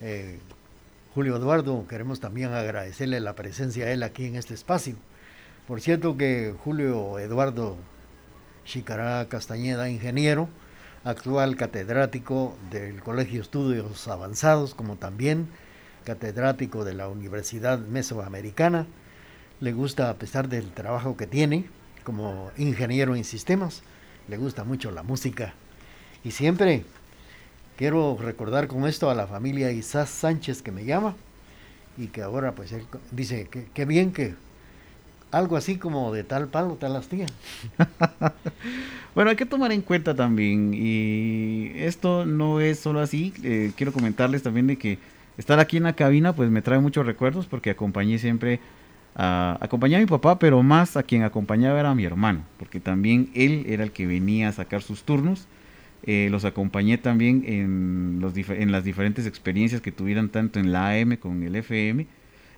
eh, 0.00 0.38
Julio 1.14 1.36
Eduardo, 1.36 1.86
queremos 1.88 2.20
también 2.20 2.52
agradecerle 2.52 3.20
la 3.20 3.34
presencia 3.34 3.84
de 3.86 3.92
él 3.94 4.02
aquí 4.04 4.24
en 4.24 4.36
este 4.36 4.54
espacio. 4.54 4.96
Por 5.66 5.80
cierto 5.80 6.18
que 6.18 6.54
Julio 6.62 7.18
Eduardo 7.18 7.78
Chicará 8.66 9.26
Castañeda, 9.30 9.88
ingeniero, 9.88 10.50
actual 11.04 11.56
catedrático 11.56 12.54
del 12.70 13.02
Colegio 13.02 13.40
Estudios 13.40 14.06
Avanzados, 14.06 14.74
como 14.74 14.96
también 14.96 15.48
catedrático 16.04 16.84
de 16.84 16.92
la 16.92 17.08
Universidad 17.08 17.78
Mesoamericana. 17.78 18.86
Le 19.60 19.72
gusta, 19.72 20.10
a 20.10 20.16
pesar 20.16 20.50
del 20.50 20.70
trabajo 20.70 21.16
que 21.16 21.26
tiene 21.26 21.64
como 22.02 22.50
ingeniero 22.58 23.16
en 23.16 23.24
sistemas, 23.24 23.82
le 24.28 24.36
gusta 24.36 24.64
mucho 24.64 24.90
la 24.90 25.02
música. 25.02 25.54
Y 26.24 26.32
siempre 26.32 26.84
quiero 27.78 28.18
recordar 28.20 28.68
con 28.68 28.86
esto 28.86 29.08
a 29.08 29.14
la 29.14 29.26
familia 29.26 29.72
Isás 29.72 30.10
Sánchez 30.10 30.60
que 30.60 30.72
me 30.72 30.84
llama 30.84 31.16
y 31.96 32.08
que 32.08 32.20
ahora 32.20 32.52
pues 32.54 32.72
él 32.72 32.86
dice 33.12 33.48
que, 33.48 33.64
que 33.64 33.86
bien 33.86 34.12
que 34.12 34.34
algo 35.34 35.56
así 35.56 35.76
como 35.76 36.12
de 36.12 36.24
tal 36.24 36.48
palo, 36.48 36.74
tal 36.74 36.96
astilla. 36.96 37.26
Bueno, 39.14 39.30
hay 39.30 39.36
que 39.36 39.46
tomar 39.46 39.70
en 39.70 39.80
cuenta 39.80 40.16
también, 40.16 40.74
y 40.74 41.70
esto 41.76 42.26
no 42.26 42.60
es 42.60 42.80
solo 42.80 42.98
así, 42.98 43.32
eh, 43.44 43.70
quiero 43.76 43.92
comentarles 43.92 44.42
también 44.42 44.66
de 44.66 44.76
que 44.76 44.98
estar 45.38 45.60
aquí 45.60 45.76
en 45.76 45.84
la 45.84 45.92
cabina 45.92 46.34
pues 46.34 46.50
me 46.50 46.62
trae 46.62 46.80
muchos 46.80 47.06
recuerdos 47.06 47.46
porque 47.46 47.70
acompañé 47.70 48.18
siempre, 48.18 48.58
a, 49.14 49.56
acompañé 49.60 49.96
a 49.96 49.98
mi 50.00 50.06
papá, 50.06 50.40
pero 50.40 50.64
más 50.64 50.96
a 50.96 51.04
quien 51.04 51.22
acompañaba 51.22 51.78
era 51.78 51.92
a 51.92 51.94
mi 51.94 52.04
hermano, 52.04 52.40
porque 52.58 52.80
también 52.80 53.30
él 53.34 53.66
era 53.68 53.84
el 53.84 53.92
que 53.92 54.04
venía 54.04 54.48
a 54.48 54.52
sacar 54.52 54.82
sus 54.82 55.04
turnos, 55.04 55.46
eh, 56.02 56.26
los 56.28 56.44
acompañé 56.44 56.98
también 56.98 57.44
en, 57.46 58.18
los 58.20 58.36
en 58.36 58.72
las 58.72 58.82
diferentes 58.82 59.28
experiencias 59.28 59.80
que 59.80 59.92
tuvieran 59.92 60.28
tanto 60.28 60.58
en 60.58 60.72
la 60.72 60.90
AM 60.90 61.18
como 61.18 61.36
en 61.36 61.44
el 61.44 61.54
FM, 61.54 62.08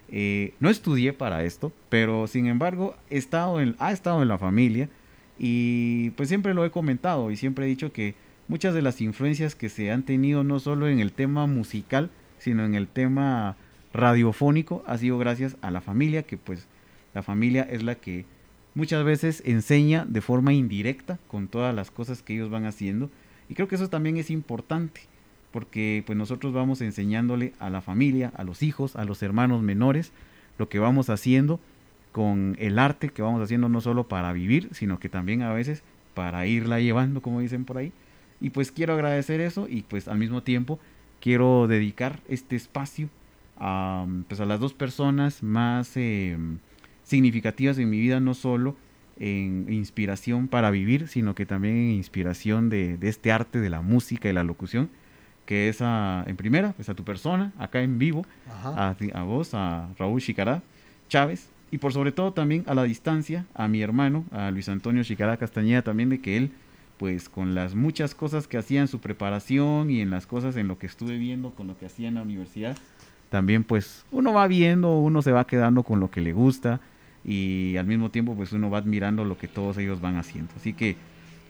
Eh, 0.09 0.55
no 0.61 0.71
estudié 0.71 1.13
para 1.13 1.45
esto, 1.45 1.73
pero 1.89 2.27
sin 2.27 2.47
embargo 2.47 2.97
he 3.11 3.19
estado 3.19 3.61
en, 3.61 3.75
ha 3.79 3.93
estado 3.93 4.23
en 4.23 4.29
la 4.29 4.39
familia 4.39 4.89
y 5.39 6.11
pues 6.11 6.29
siempre 6.29 6.55
lo 6.55 6.65
he 6.65 6.71
comentado 6.71 7.31
y 7.31 7.37
siempre 7.37 7.67
he 7.67 7.69
dicho 7.69 7.93
que 7.93 8.15
muchas 8.49 8.75
de 8.75 8.83
las 8.83 9.01
influencias 9.01 9.55
que 9.55 9.69
se 9.69 9.91
han 9.91 10.05
tenido 10.05 10.45
no 10.45 10.61
solo 10.61 10.89
en 10.89 11.01
el 11.01 11.13
tema 11.13 11.47
musical, 11.47 12.11
sino 12.39 12.65
en 12.65 12.75
el 12.75 12.87
tema 12.87 13.57
radiofónico 13.93 14.85
ha 14.87 14.99
sido 14.99 15.19
gracias 15.19 15.57
a 15.61 15.71
la 15.71 15.81
familia, 15.81 16.23
que 16.23 16.37
pues 16.37 16.69
la 17.15 17.23
familia 17.23 17.63
es 17.63 17.83
la 17.83 17.97
que 17.97 18.25
muchas 18.75 19.05
veces 19.05 19.43
enseña 19.45 20.05
de 20.07 20.21
forma 20.21 20.53
indirecta 20.53 21.19
con 21.29 21.49
todas 21.49 21.75
las 21.75 21.91
cosas 21.91 22.23
que 22.23 22.35
ellos 22.35 22.51
van 22.51 22.67
haciendo. 22.67 23.11
Y 23.49 23.55
creo 23.55 23.69
que 23.69 23.77
eso 23.77 23.89
también 23.89 24.17
es 24.19 24.31
importante, 24.31 25.03
porque 25.57 26.03
pues 26.05 26.19
nosotros 26.19 26.53
vamos 26.53 26.83
enseñándole 26.83 27.55
a 27.59 27.71
la 27.71 27.81
familia, 27.81 28.31
a 28.37 28.45
los 28.45 28.63
hijos, 28.63 28.95
a 28.95 29.07
los 29.07 29.23
hermanos 29.23 29.63
menores, 29.63 30.13
lo 30.59 30.69
que 30.69 30.79
vamos 30.79 31.09
haciendo 31.09 31.61
con 32.13 32.57
el 32.59 32.79
arte 32.79 33.09
que 33.09 33.23
vamos 33.23 33.41
haciendo 33.41 33.71
no 33.71 33.81
solo 33.81 34.07
para 34.07 34.35
vivir, 34.35 34.69
sino 34.73 34.99
que 34.99 35.09
también 35.09 35.41
a 35.41 35.55
veces 35.55 35.83
para 36.13 36.47
irla 36.47 36.79
llevando, 36.79 37.23
como 37.23 37.41
dicen 37.41 37.65
por 37.65 37.79
ahí. 37.79 37.95
Y 38.39 38.51
pues 38.51 38.71
quiero 38.71 38.93
agradecer 38.93 39.41
eso 39.41 39.67
y 39.67 39.81
pues 39.81 40.09
al 40.09 40.19
mismo 40.19 40.43
tiempo 40.43 40.79
quiero 41.23 41.67
dedicar 41.69 42.21
este 42.29 42.55
espacio 42.55 43.09
a, 43.57 44.07
pues, 44.29 44.41
a 44.41 44.45
las 44.45 44.61
dos 44.61 44.75
personas 44.75 45.43
más 45.43 45.97
eh, 45.97 46.37
significativas 47.03 47.79
en 47.79 47.89
mi 47.89 47.99
vida, 47.99 48.21
no 48.21 48.35
solo 48.35 48.77
en 49.19 49.73
inspiración 49.73 50.49
para 50.49 50.71
vivir, 50.71 51.09
sino 51.09 51.35
que 51.35 51.47
también 51.47 51.77
en 51.77 51.91
inspiración 51.93 52.69
de, 52.69 52.99
de 52.99 53.09
este 53.09 53.33
arte 53.33 53.59
de 53.59 53.71
la 53.71 53.81
música 53.81 54.29
y 54.29 54.35
la 54.35 54.45
locución, 54.45 54.91
que 55.47 55.69
es 55.69 55.81
a, 55.81 56.25
en 56.27 56.37
primera, 56.37 56.73
pues 56.73 56.89
a 56.89 56.95
tu 56.95 57.05
persona, 57.05 57.53
acá 57.59 57.81
en 57.81 57.99
vivo, 57.99 58.27
a, 58.63 58.95
a 59.15 59.23
vos, 59.23 59.55
a 59.55 59.89
Raúl 59.99 60.21
Chicará 60.21 60.63
Chávez, 61.09 61.49
y 61.71 61.79
por 61.79 61.93
sobre 61.93 62.13
todo 62.13 62.33
también 62.33 62.65
a 62.67 62.75
la 62.75 62.83
distancia, 62.83 63.47
a 63.55 63.69
mi 63.69 63.81
hermano, 63.81 64.25
a 64.33 64.51
Luis 64.51 64.69
Antonio 64.69 65.03
Chicará 65.05 65.37
Castañeda, 65.37 65.83
también 65.83 66.11
de 66.11 66.21
que 66.21 66.37
él, 66.37 66.51
pues 66.99 67.29
con 67.29 67.55
las 67.55 67.75
muchas 67.75 68.15
cosas 68.15 68.49
que 68.49 68.59
hacía 68.59 68.81
en 68.81 68.89
su 68.89 68.99
preparación 68.99 69.91
y 69.91 70.01
en 70.01 70.11
las 70.11 70.27
cosas 70.27 70.57
en 70.57 70.69
lo 70.69 70.79
que 70.79 70.87
estuve 70.87 71.17
viendo, 71.17 71.51
con 71.51 71.67
lo 71.67 71.79
que 71.79 71.87
hacía 71.87 72.09
en 72.09 72.15
la 72.15 72.23
universidad, 72.23 72.77
también 73.31 73.65
pues 73.65 74.05
uno 74.11 74.33
va 74.33 74.47
viendo, 74.47 74.99
uno 74.99 75.23
se 75.23 75.33
va 75.33 75.47
quedando 75.47 75.83
con 75.83 76.01
lo 76.01 76.11
que 76.11 76.21
le 76.21 76.33
gusta 76.33 76.81
y 77.25 77.77
al 77.77 77.87
mismo 77.87 78.11
tiempo 78.11 78.35
pues 78.35 78.53
uno 78.53 78.71
va 78.71 78.79
admirando 78.79 79.25
lo 79.25 79.37
que 79.37 79.49
todos 79.49 79.77
ellos 79.79 80.01
van 80.01 80.17
haciendo. 80.17 80.53
Así 80.57 80.73
que 80.73 80.97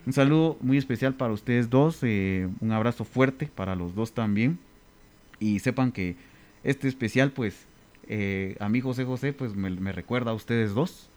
un 0.07 0.12
saludo 0.12 0.57
muy 0.61 0.78
especial 0.78 1.14
para 1.14 1.32
ustedes 1.32 1.68
dos, 1.68 1.98
eh, 2.02 2.48
un 2.61 2.70
abrazo 2.70 3.04
fuerte 3.04 3.50
para 3.52 3.74
los 3.74 3.94
dos 3.94 4.12
también. 4.12 4.59
Y 5.40 5.59
sepan 5.59 5.90
que 5.90 6.16
este 6.62 6.86
especial 6.86 7.32
pues 7.32 7.66
eh, 8.09 8.57
a 8.61 8.68
mí 8.68 8.80
José 8.80 9.04
José 9.04 9.32
pues 9.32 9.54
me, 9.57 9.92
recuerda 9.92 10.30
a 10.30 10.34
ustedes 10.34 10.74
dos. 10.74 11.11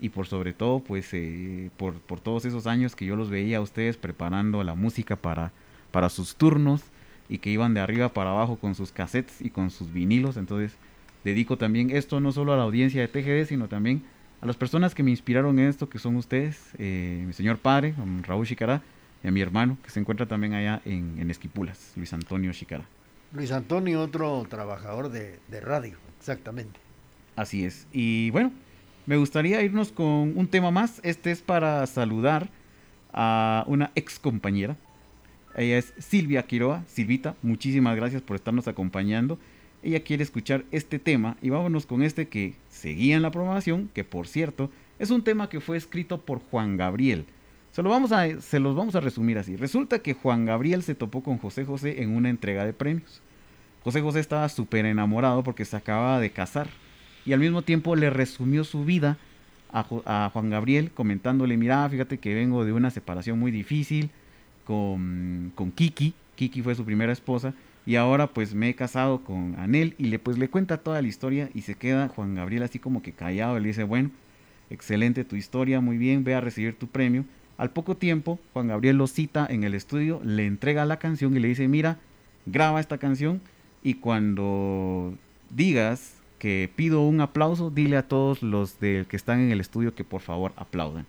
Y 0.00 0.08
por 0.08 0.26
sobre 0.26 0.54
todo 0.54 0.80
pues 0.80 1.12
eh, 1.12 1.70
por, 1.76 1.94
por 2.00 2.20
todos 2.20 2.46
esos 2.46 2.66
años 2.66 2.96
que 2.96 3.04
yo 3.04 3.14
los 3.14 3.28
veía 3.28 3.58
a 3.58 3.60
ustedes 3.60 3.98
preparando 3.98 4.64
la 4.64 4.74
música 4.74 5.16
para, 5.16 5.52
para 5.90 6.08
sus 6.08 6.34
turnos 6.34 6.82
y 7.28 7.38
que 7.38 7.50
iban 7.50 7.74
de 7.74 7.80
arriba 7.80 8.08
para 8.08 8.30
abajo 8.30 8.56
con 8.56 8.74
sus 8.74 8.90
cassettes 8.90 9.42
y 9.42 9.50
con 9.50 9.70
sus 9.70 9.92
vinilos. 9.92 10.38
Entonces 10.38 10.78
dedico 11.24 11.58
también 11.58 11.90
esto 11.90 12.20
no 12.20 12.32
solo 12.32 12.54
a 12.54 12.56
la 12.56 12.62
audiencia 12.62 13.02
de 13.02 13.08
TGD 13.08 13.46
sino 13.46 13.68
también 13.68 14.02
a 14.40 14.46
las 14.46 14.56
personas 14.56 14.94
que 14.94 15.02
me 15.02 15.10
inspiraron 15.10 15.58
en 15.58 15.68
esto 15.68 15.88
que 15.88 15.98
son 15.98 16.16
ustedes 16.16 16.70
eh, 16.78 17.22
mi 17.26 17.32
señor 17.32 17.58
padre 17.58 17.94
Raúl 18.22 18.46
Chicará 18.46 18.82
y 19.22 19.28
a 19.28 19.30
mi 19.30 19.40
hermano 19.40 19.76
que 19.82 19.90
se 19.90 20.00
encuentra 20.00 20.26
también 20.26 20.54
allá 20.54 20.80
en, 20.84 21.16
en 21.18 21.30
Esquipulas 21.30 21.92
Luis 21.96 22.12
Antonio 22.12 22.52
Chicará 22.52 22.84
Luis 23.32 23.52
Antonio, 23.52 24.02
otro 24.02 24.44
trabajador 24.48 25.08
de, 25.08 25.38
de 25.46 25.60
radio, 25.60 25.96
exactamente. 26.18 26.80
Así 27.36 27.64
es. 27.64 27.86
Y 27.92 28.30
bueno, 28.30 28.52
me 29.06 29.16
gustaría 29.16 29.62
irnos 29.62 29.92
con 29.92 30.36
un 30.36 30.48
tema 30.48 30.72
más. 30.72 31.00
Este 31.04 31.30
es 31.30 31.40
para 31.40 31.86
saludar 31.86 32.48
a 33.12 33.64
una 33.68 33.92
ex 33.94 34.18
compañera. 34.18 34.76
Ella 35.54 35.78
es 35.78 35.94
Silvia 35.98 36.42
Quiroa. 36.42 36.82
Silvita, 36.88 37.36
muchísimas 37.40 37.94
gracias 37.94 38.20
por 38.20 38.34
estarnos 38.34 38.66
acompañando. 38.66 39.38
Ella 39.82 40.00
quiere 40.00 40.22
escuchar 40.22 40.64
este 40.72 40.98
tema 40.98 41.36
y 41.40 41.50
vámonos 41.50 41.86
con 41.86 42.02
este 42.02 42.28
que 42.28 42.54
seguía 42.68 43.16
en 43.16 43.22
la 43.22 43.30
programación, 43.30 43.90
que 43.94 44.04
por 44.04 44.26
cierto 44.26 44.70
es 44.98 45.10
un 45.10 45.22
tema 45.22 45.48
que 45.48 45.60
fue 45.60 45.76
escrito 45.76 46.20
por 46.20 46.40
Juan 46.50 46.76
Gabriel. 46.76 47.24
Se, 47.72 47.82
lo 47.82 47.88
vamos 47.88 48.12
a, 48.12 48.40
se 48.40 48.60
los 48.60 48.76
vamos 48.76 48.94
a 48.94 49.00
resumir 49.00 49.38
así. 49.38 49.56
Resulta 49.56 50.00
que 50.00 50.12
Juan 50.12 50.44
Gabriel 50.44 50.82
se 50.82 50.94
topó 50.94 51.22
con 51.22 51.38
José 51.38 51.64
José 51.64 52.02
en 52.02 52.14
una 52.14 52.28
entrega 52.28 52.64
de 52.64 52.72
premios. 52.72 53.22
José 53.82 54.02
José 54.02 54.20
estaba 54.20 54.48
súper 54.50 54.84
enamorado 54.84 55.42
porque 55.42 55.64
se 55.64 55.76
acababa 55.76 56.20
de 56.20 56.30
casar 56.30 56.68
y 57.24 57.32
al 57.32 57.40
mismo 57.40 57.62
tiempo 57.62 57.96
le 57.96 58.10
resumió 58.10 58.64
su 58.64 58.84
vida 58.84 59.16
a, 59.72 59.86
a 60.04 60.30
Juan 60.30 60.50
Gabriel 60.50 60.90
comentándole, 60.90 61.56
mira, 61.56 61.88
fíjate 61.88 62.18
que 62.18 62.34
vengo 62.34 62.66
de 62.66 62.72
una 62.72 62.90
separación 62.90 63.38
muy 63.38 63.50
difícil 63.50 64.10
con, 64.64 65.52
con 65.54 65.70
Kiki, 65.70 66.12
Kiki 66.36 66.62
fue 66.62 66.74
su 66.74 66.84
primera 66.84 67.12
esposa 67.12 67.54
y 67.86 67.96
ahora 67.96 68.28
pues 68.28 68.54
me 68.54 68.68
he 68.68 68.74
casado 68.74 69.22
con 69.24 69.54
Anel 69.58 69.94
y 69.98 70.04
le 70.04 70.18
pues 70.18 70.38
le 70.38 70.48
cuenta 70.48 70.78
toda 70.78 71.00
la 71.00 71.08
historia 71.08 71.50
y 71.54 71.62
se 71.62 71.74
queda 71.74 72.08
Juan 72.08 72.34
Gabriel 72.34 72.62
así 72.62 72.78
como 72.78 73.02
que 73.02 73.12
callado, 73.12 73.58
le 73.58 73.68
dice, 73.68 73.84
bueno, 73.84 74.10
excelente 74.68 75.24
tu 75.24 75.36
historia, 75.36 75.80
muy 75.80 75.98
bien, 75.98 76.24
ve 76.24 76.34
a 76.34 76.40
recibir 76.40 76.78
tu 76.78 76.86
premio. 76.86 77.24
Al 77.56 77.70
poco 77.70 77.96
tiempo, 77.96 78.38
Juan 78.52 78.68
Gabriel 78.68 78.96
lo 78.96 79.06
cita 79.06 79.46
en 79.48 79.64
el 79.64 79.74
estudio, 79.74 80.20
le 80.24 80.46
entrega 80.46 80.84
la 80.84 80.98
canción 80.98 81.36
y 81.36 81.40
le 81.40 81.48
dice, 81.48 81.68
mira, 81.68 81.98
graba 82.46 82.80
esta 82.80 82.98
canción 82.98 83.40
y 83.82 83.94
cuando 83.94 85.14
digas 85.50 86.16
que 86.38 86.70
pido 86.74 87.02
un 87.02 87.20
aplauso, 87.20 87.70
dile 87.70 87.96
a 87.96 88.08
todos 88.08 88.42
los 88.42 88.80
de 88.80 89.04
que 89.08 89.16
están 89.16 89.40
en 89.40 89.50
el 89.50 89.60
estudio 89.60 89.94
que 89.94 90.04
por 90.04 90.22
favor 90.22 90.52
aplaudan. 90.56 91.06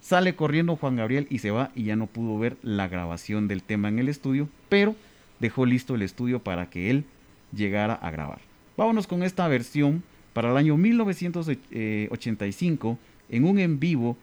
Sale 0.00 0.34
corriendo 0.34 0.76
Juan 0.76 0.96
Gabriel 0.96 1.26
y 1.28 1.38
se 1.38 1.50
va 1.50 1.70
y 1.74 1.84
ya 1.84 1.96
no 1.96 2.06
pudo 2.06 2.38
ver 2.38 2.56
la 2.62 2.88
grabación 2.88 3.48
del 3.48 3.62
tema 3.62 3.88
en 3.88 3.98
el 3.98 4.08
estudio, 4.08 4.48
pero 4.68 4.94
dejó 5.40 5.66
listo 5.66 5.96
el 5.96 6.02
estudio 6.02 6.44
para 6.44 6.70
que 6.70 6.90
él 6.90 7.04
llegara 7.52 7.94
a 7.94 8.12
grabar. 8.12 8.38
Vámonos 8.76 9.08
con 9.08 9.24
esta 9.24 9.48
versión 9.48 10.04
para 10.32 10.52
el 10.52 10.56
año 10.56 10.76
1985 10.76 12.98
en 13.28 13.44
un 13.44 13.58
en 13.58 13.80
vivo 13.80 14.16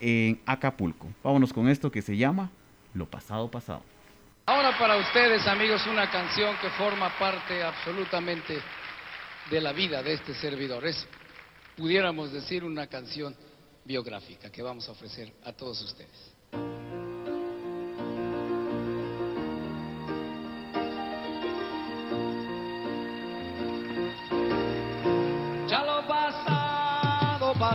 en 0.00 0.40
Acapulco. 0.44 1.08
Vámonos 1.22 1.52
con 1.52 1.68
esto 1.68 1.90
que 1.90 2.02
se 2.02 2.16
llama 2.16 2.50
Lo 2.94 3.06
pasado 3.06 3.50
pasado. 3.50 3.82
Ahora 4.44 4.78
para 4.78 4.96
ustedes, 4.96 5.46
amigos, 5.46 5.86
una 5.86 6.10
canción 6.10 6.54
que 6.60 6.68
forma 6.70 7.16
parte 7.18 7.62
absolutamente 7.62 8.58
de 9.50 9.60
la 9.60 9.72
vida 9.72 10.02
de 10.02 10.12
este 10.12 10.34
servidor. 10.34 10.86
Es, 10.86 11.06
pudiéramos 11.76 12.32
decir, 12.32 12.62
una 12.62 12.86
canción 12.86 13.34
biográfica 13.84 14.50
que 14.50 14.62
vamos 14.62 14.88
a 14.88 14.92
ofrecer 14.92 15.32
a 15.44 15.52
todos 15.52 15.82
ustedes. 15.82 16.35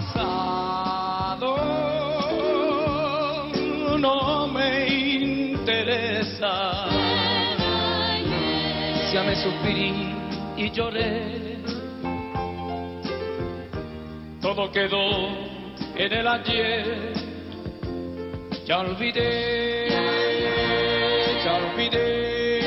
Pasado, 0.02 1.56
no 4.00 4.48
me 4.48 4.88
interesa. 4.88 6.88
Ya 9.14 9.24
me 9.24 9.36
sufrí 9.36 10.16
y 10.58 10.72
lloré. 10.72 11.62
Todo 14.42 14.72
quedó 14.72 15.28
en 15.96 16.14
el 16.14 16.28
ayer. 16.28 17.14
Ya 18.66 18.80
olvidé, 18.80 19.90
ya 21.44 21.54
olvidé, 21.56 22.62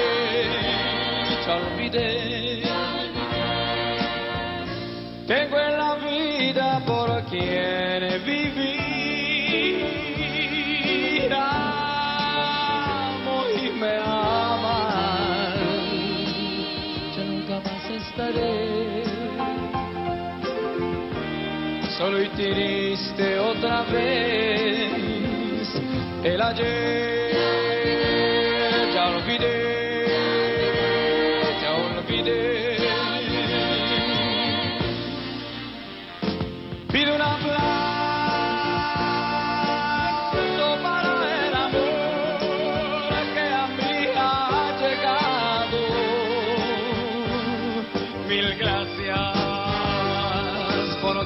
ya 1.47 1.57
olvidé. 1.57 2.34
Solo 22.05 22.21
y 22.23 22.29
triste 22.29 23.39
otra 23.39 23.83
vez. 23.85 24.93
El 26.23 26.43
ayer 26.43 27.24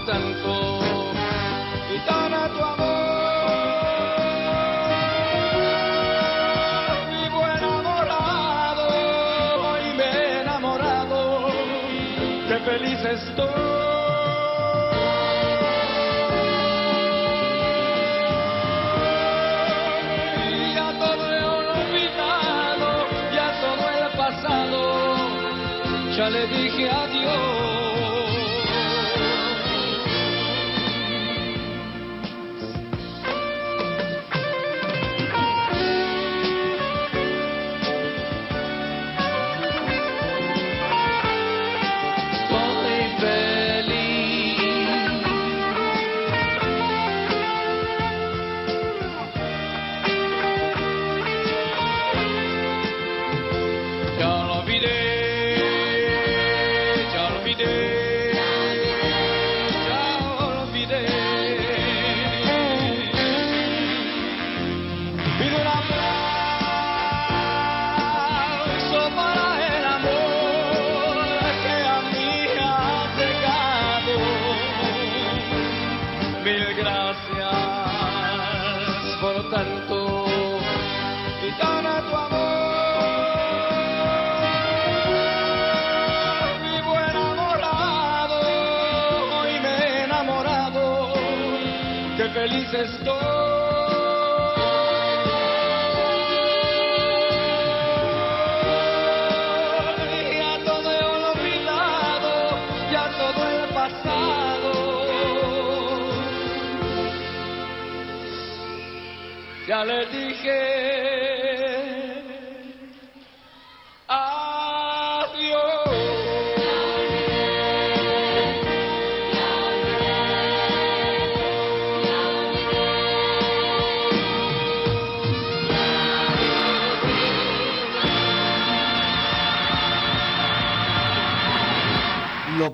tanto, 0.09 0.81
gitana 1.91 2.49
tu 2.55 2.61
amor. 2.65 3.51
Vivo 7.11 7.41
enamorado 7.59 8.87
y 9.85 9.89
me 9.99 10.05
he 10.05 10.41
enamorado, 10.41 11.21
qué 12.49 12.57
feliz 12.71 13.01
estoy. 13.05 13.69
Ya 26.17 26.29
le 26.31 26.47
dije 26.49 26.91
adiós. 26.91 27.58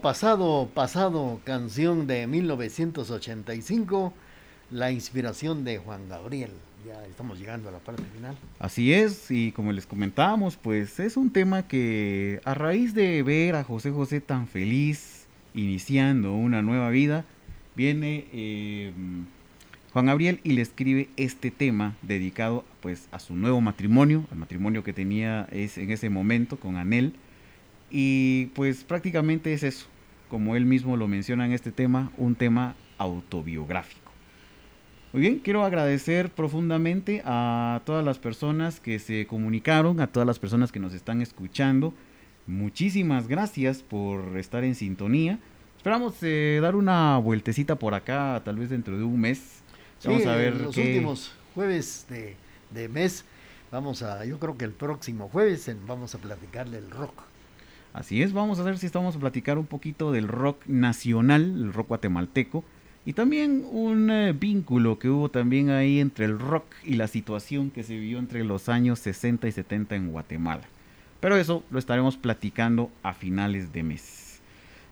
Pasado, 0.04 0.68
pasado, 0.74 1.40
canción 1.44 2.06
de 2.06 2.26
1985, 2.26 4.12
la 4.70 4.92
inspiración 4.92 5.64
de 5.64 5.78
Juan 5.78 6.10
Gabriel. 6.10 6.50
Ya 6.86 7.02
estamos 7.06 7.38
llegando 7.38 7.70
a 7.70 7.72
la 7.72 7.78
parte 7.78 8.02
final. 8.14 8.36
Así 8.58 8.92
es, 8.92 9.30
y 9.30 9.52
como 9.52 9.72
les 9.72 9.86
comentábamos, 9.86 10.58
pues 10.58 11.00
es 11.00 11.16
un 11.16 11.30
tema 11.30 11.66
que 11.66 12.42
a 12.44 12.52
raíz 12.52 12.92
de 12.92 13.22
ver 13.22 13.54
a 13.54 13.64
José 13.64 13.92
José 13.92 14.20
tan 14.20 14.46
feliz, 14.46 15.24
iniciando 15.54 16.34
una 16.34 16.60
nueva 16.60 16.90
vida, 16.90 17.24
viene 17.74 18.26
eh, 18.34 18.92
Juan 19.94 20.04
Gabriel 20.04 20.38
y 20.44 20.52
le 20.52 20.60
escribe 20.60 21.08
este 21.16 21.50
tema 21.50 21.96
dedicado 22.02 22.66
pues 22.82 23.08
a 23.10 23.18
su 23.18 23.34
nuevo 23.34 23.62
matrimonio, 23.62 24.26
al 24.30 24.36
matrimonio 24.36 24.84
que 24.84 24.92
tenía 24.92 25.48
es, 25.50 25.78
en 25.78 25.90
ese 25.90 26.10
momento 26.10 26.60
con 26.60 26.76
Anel. 26.76 27.14
Y 27.90 28.46
pues 28.54 28.82
prácticamente 28.82 29.52
es 29.52 29.62
eso, 29.62 29.86
como 30.34 30.56
él 30.56 30.64
mismo 30.66 30.96
lo 30.96 31.06
menciona 31.06 31.46
en 31.46 31.52
este 31.52 31.70
tema, 31.70 32.10
un 32.16 32.34
tema 32.34 32.74
autobiográfico. 32.98 34.10
Muy 35.12 35.20
bien, 35.20 35.38
quiero 35.38 35.64
agradecer 35.64 36.28
profundamente 36.30 37.22
a 37.24 37.82
todas 37.84 38.04
las 38.04 38.18
personas 38.18 38.80
que 38.80 38.98
se 38.98 39.28
comunicaron, 39.28 40.00
a 40.00 40.08
todas 40.08 40.26
las 40.26 40.40
personas 40.40 40.72
que 40.72 40.80
nos 40.80 40.92
están 40.92 41.22
escuchando. 41.22 41.94
Muchísimas 42.48 43.28
gracias 43.28 43.80
por 43.84 44.36
estar 44.36 44.64
en 44.64 44.74
sintonía. 44.74 45.38
Esperamos 45.76 46.16
eh, 46.22 46.58
dar 46.60 46.74
una 46.74 47.16
vueltecita 47.18 47.76
por 47.76 47.94
acá, 47.94 48.42
tal 48.44 48.56
vez 48.56 48.70
dentro 48.70 48.98
de 48.98 49.04
un 49.04 49.20
mes. 49.20 49.62
Vamos 50.04 50.22
Sí, 50.22 50.28
a 50.28 50.34
ver 50.34 50.60
los 50.60 50.74
qué- 50.74 50.94
últimos 50.94 51.32
jueves 51.54 52.06
de, 52.10 52.34
de 52.72 52.88
mes. 52.88 53.24
Vamos 53.70 54.02
a, 54.02 54.24
yo 54.24 54.40
creo 54.40 54.58
que 54.58 54.64
el 54.64 54.72
próximo 54.72 55.28
jueves 55.28 55.70
vamos 55.86 56.12
a 56.16 56.18
platicar 56.18 56.68
del 56.70 56.90
rock. 56.90 57.22
Así 57.94 58.22
es, 58.22 58.32
vamos 58.32 58.58
a 58.58 58.64
ver 58.64 58.76
si 58.76 58.86
estamos 58.86 59.14
a 59.14 59.20
platicar 59.20 59.56
un 59.56 59.66
poquito 59.66 60.10
del 60.10 60.26
rock 60.26 60.66
nacional, 60.66 61.42
el 61.42 61.72
rock 61.72 61.90
guatemalteco, 61.90 62.64
y 63.06 63.12
también 63.12 63.64
un 63.70 64.10
eh, 64.10 64.32
vínculo 64.32 64.98
que 64.98 65.08
hubo 65.08 65.28
también 65.28 65.70
ahí 65.70 66.00
entre 66.00 66.24
el 66.24 66.40
rock 66.40 66.64
y 66.82 66.94
la 66.94 67.06
situación 67.06 67.70
que 67.70 67.84
se 67.84 67.94
vivió 67.94 68.18
entre 68.18 68.42
los 68.42 68.68
años 68.68 68.98
60 68.98 69.46
y 69.46 69.52
70 69.52 69.94
en 69.94 70.10
Guatemala. 70.10 70.64
Pero 71.20 71.36
eso 71.36 71.62
lo 71.70 71.78
estaremos 71.78 72.16
platicando 72.16 72.90
a 73.04 73.14
finales 73.14 73.72
de 73.72 73.84
mes. 73.84 74.40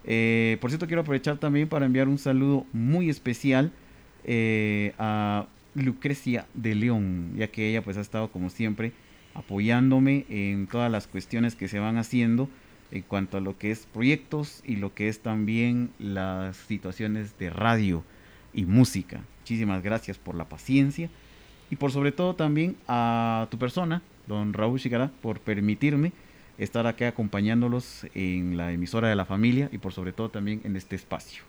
Eh, 0.05 0.57
por 0.61 0.71
cierto, 0.71 0.87
quiero 0.87 1.03
aprovechar 1.03 1.39
también 1.39 1.69
para 1.69 1.87
enviar 1.87 2.07
un 2.07 2.19
saludo 2.19 2.67
muy 2.73 3.11
especial 3.11 3.73
eh, 4.23 4.95
a 5.01 5.47
Lucrecia 5.75 6.47
de 6.55 6.77
León, 6.77 7.33
ya 7.37 7.49
que 7.49 7.69
ella 7.69 7.83
pues 7.83 7.97
ha 7.97 8.01
estado 8.01 8.31
como 8.31 8.49
siempre 8.49 8.93
apoyándome 9.35 10.25
en 10.29 10.69
todas 10.69 10.93
las 10.93 11.09
cuestiones 11.09 11.57
que 11.57 11.67
se 11.67 11.81
van 11.81 11.97
haciendo 11.97 12.49
en 12.93 13.03
cuanto 13.03 13.39
a 13.39 13.41
lo 13.41 13.59
que 13.59 13.71
es 13.71 13.87
proyectos 13.87 14.63
y 14.65 14.77
lo 14.77 14.95
que 14.95 15.09
es 15.09 15.21
también 15.21 15.91
las 15.99 16.57
situaciones 16.57 17.39
de 17.39 17.51
radio 17.51 18.05
y 18.53 18.67
música. 18.67 19.23
Muchísimas 19.41 19.83
gracias 19.83 20.19
por 20.19 20.35
la 20.35 20.45
paciencia 20.45 21.09
y 21.71 21.77
por 21.77 21.91
sobre 21.91 22.13
todo 22.13 22.35
también 22.35 22.77
a 22.87 23.49
tu 23.51 23.59
persona, 23.59 24.03
don 24.29 24.53
Raúl 24.53 24.79
Chigará, 24.79 25.11
por 25.23 25.41
permitirme 25.41 26.13
estar 26.59 26.87
aquí 26.87 27.05
acompañándolos 27.05 28.07
en 28.15 28.57
la 28.57 28.73
emisora 28.73 29.09
de 29.09 29.17
la 29.17 29.25
familia 29.25 29.69
y 29.73 29.79
por 29.79 29.93
sobre 29.93 30.13
todo 30.13 30.29
también 30.29 30.61
en 30.65 30.77
este 30.77 30.95
espacio. 30.95 31.43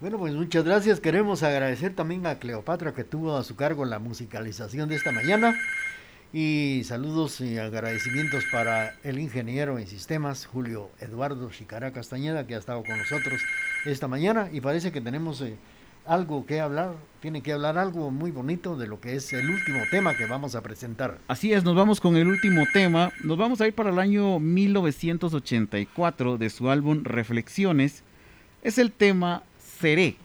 Bueno, 0.00 0.18
pues 0.18 0.34
muchas 0.34 0.64
gracias. 0.64 1.00
Queremos 1.00 1.42
agradecer 1.44 1.94
también 1.94 2.26
a 2.26 2.38
Cleopatra 2.38 2.92
que 2.92 3.04
tuvo 3.04 3.36
a 3.36 3.44
su 3.44 3.54
cargo 3.54 3.84
la 3.84 4.00
musicalización 4.00 4.88
de 4.88 4.96
esta 4.96 5.12
mañana. 5.12 5.54
Y 6.36 6.82
saludos 6.82 7.40
y 7.40 7.58
agradecimientos 7.58 8.42
para 8.50 8.96
el 9.04 9.20
ingeniero 9.20 9.78
en 9.78 9.86
sistemas, 9.86 10.46
Julio 10.46 10.90
Eduardo 10.98 11.48
Chicará 11.52 11.92
Castañeda, 11.92 12.44
que 12.44 12.56
ha 12.56 12.58
estado 12.58 12.82
con 12.82 12.98
nosotros 12.98 13.40
esta 13.86 14.08
mañana. 14.08 14.48
Y 14.52 14.60
parece 14.60 14.90
que 14.90 15.00
tenemos 15.00 15.40
eh, 15.42 15.54
algo 16.04 16.44
que 16.44 16.58
hablar, 16.58 16.96
tiene 17.20 17.40
que 17.40 17.52
hablar 17.52 17.78
algo 17.78 18.10
muy 18.10 18.32
bonito 18.32 18.76
de 18.76 18.88
lo 18.88 19.00
que 19.00 19.14
es 19.14 19.32
el 19.32 19.48
último 19.48 19.78
tema 19.92 20.16
que 20.16 20.26
vamos 20.26 20.56
a 20.56 20.60
presentar. 20.60 21.18
Así 21.28 21.52
es, 21.52 21.62
nos 21.62 21.76
vamos 21.76 22.00
con 22.00 22.16
el 22.16 22.26
último 22.26 22.64
tema. 22.72 23.12
Nos 23.22 23.38
vamos 23.38 23.60
a 23.60 23.68
ir 23.68 23.72
para 23.72 23.90
el 23.90 24.00
año 24.00 24.40
1984 24.40 26.36
de 26.36 26.50
su 26.50 26.68
álbum 26.68 27.04
Reflexiones. 27.04 28.02
Es 28.64 28.78
el 28.78 28.90
tema 28.90 29.44
Seré. 29.78 30.16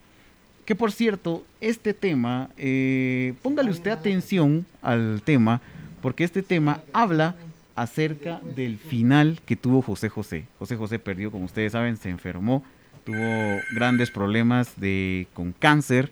Que 0.65 0.73
por 0.73 0.91
cierto, 0.91 1.45
este 1.61 1.93
tema, 1.93 2.49
eh, 2.57 3.35
póngale 3.43 3.69
usted 3.69 3.91
atención 3.91 4.65
al 4.81 5.21
tema, 5.23 5.61
porque 6.01 6.23
este 6.23 6.43
tema 6.43 6.81
habla 6.93 7.35
acerca 7.75 8.41
del 8.55 8.77
final 8.77 9.39
que 9.45 9.55
tuvo 9.55 9.81
José 9.81 10.09
José. 10.09 10.45
José 10.59 10.75
José 10.75 10.99
perdió, 10.99 11.31
como 11.31 11.45
ustedes 11.45 11.71
saben, 11.71 11.97
se 11.97 12.09
enfermó, 12.09 12.63
tuvo 13.05 13.59
grandes 13.73 14.11
problemas 14.11 14.79
de, 14.79 15.27
con 15.33 15.53
cáncer 15.53 16.11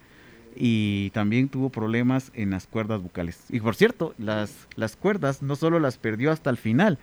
y 0.55 1.09
también 1.11 1.49
tuvo 1.49 1.69
problemas 1.69 2.31
en 2.33 2.51
las 2.51 2.67
cuerdas 2.67 3.01
vocales. 3.01 3.43
Y 3.49 3.59
por 3.59 3.75
cierto, 3.75 4.13
las, 4.17 4.67
las 4.75 4.95
cuerdas 4.95 5.41
no 5.41 5.55
solo 5.55 5.79
las 5.79 5.97
perdió 5.97 6.31
hasta 6.31 6.49
el 6.49 6.57
final, 6.57 6.97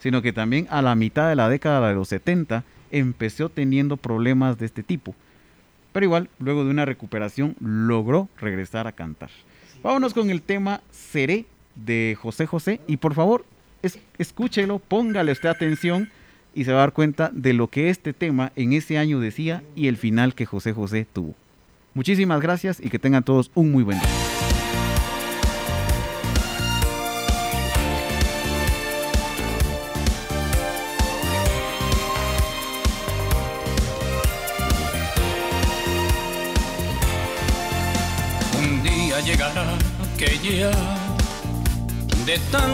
sino 0.00 0.20
que 0.20 0.32
también 0.32 0.66
a 0.70 0.82
la 0.82 0.94
mitad 0.94 1.28
de 1.28 1.36
la 1.36 1.48
década 1.48 1.88
de 1.88 1.94
los 1.94 2.08
70 2.08 2.64
empezó 2.90 3.48
teniendo 3.48 3.96
problemas 3.96 4.58
de 4.58 4.66
este 4.66 4.82
tipo. 4.82 5.14
Pero 5.92 6.04
igual, 6.04 6.28
luego 6.38 6.64
de 6.64 6.70
una 6.70 6.84
recuperación, 6.84 7.56
logró 7.60 8.28
regresar 8.38 8.86
a 8.86 8.92
cantar. 8.92 9.30
Vámonos 9.82 10.12
con 10.12 10.30
el 10.30 10.42
tema 10.42 10.80
Seré 10.90 11.46
de 11.84 12.16
José 12.20 12.46
José. 12.46 12.80
Y 12.86 12.98
por 12.98 13.14
favor, 13.14 13.44
es- 13.82 13.98
escúchelo, 14.18 14.78
póngale 14.78 15.32
usted 15.32 15.48
atención 15.48 16.10
y 16.54 16.64
se 16.64 16.72
va 16.72 16.78
a 16.78 16.80
dar 16.80 16.92
cuenta 16.92 17.30
de 17.32 17.52
lo 17.52 17.68
que 17.68 17.90
este 17.90 18.12
tema 18.12 18.52
en 18.56 18.72
ese 18.72 18.98
año 18.98 19.20
decía 19.20 19.62
y 19.76 19.88
el 19.88 19.96
final 19.96 20.34
que 20.34 20.46
José 20.46 20.72
José 20.72 21.06
tuvo. 21.12 21.34
Muchísimas 21.94 22.40
gracias 22.40 22.80
y 22.82 22.90
que 22.90 22.98
tengan 22.98 23.22
todos 23.24 23.50
un 23.54 23.70
muy 23.72 23.82
buen 23.82 23.98
día. 23.98 24.08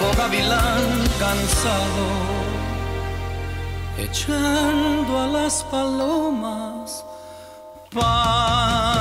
viejo 0.00 0.16
gavilán 0.16 1.08
cansado, 1.18 2.06
echando 3.98 5.18
a 5.18 5.26
las 5.26 5.62
palomas 5.64 7.04
pan. 7.92 8.99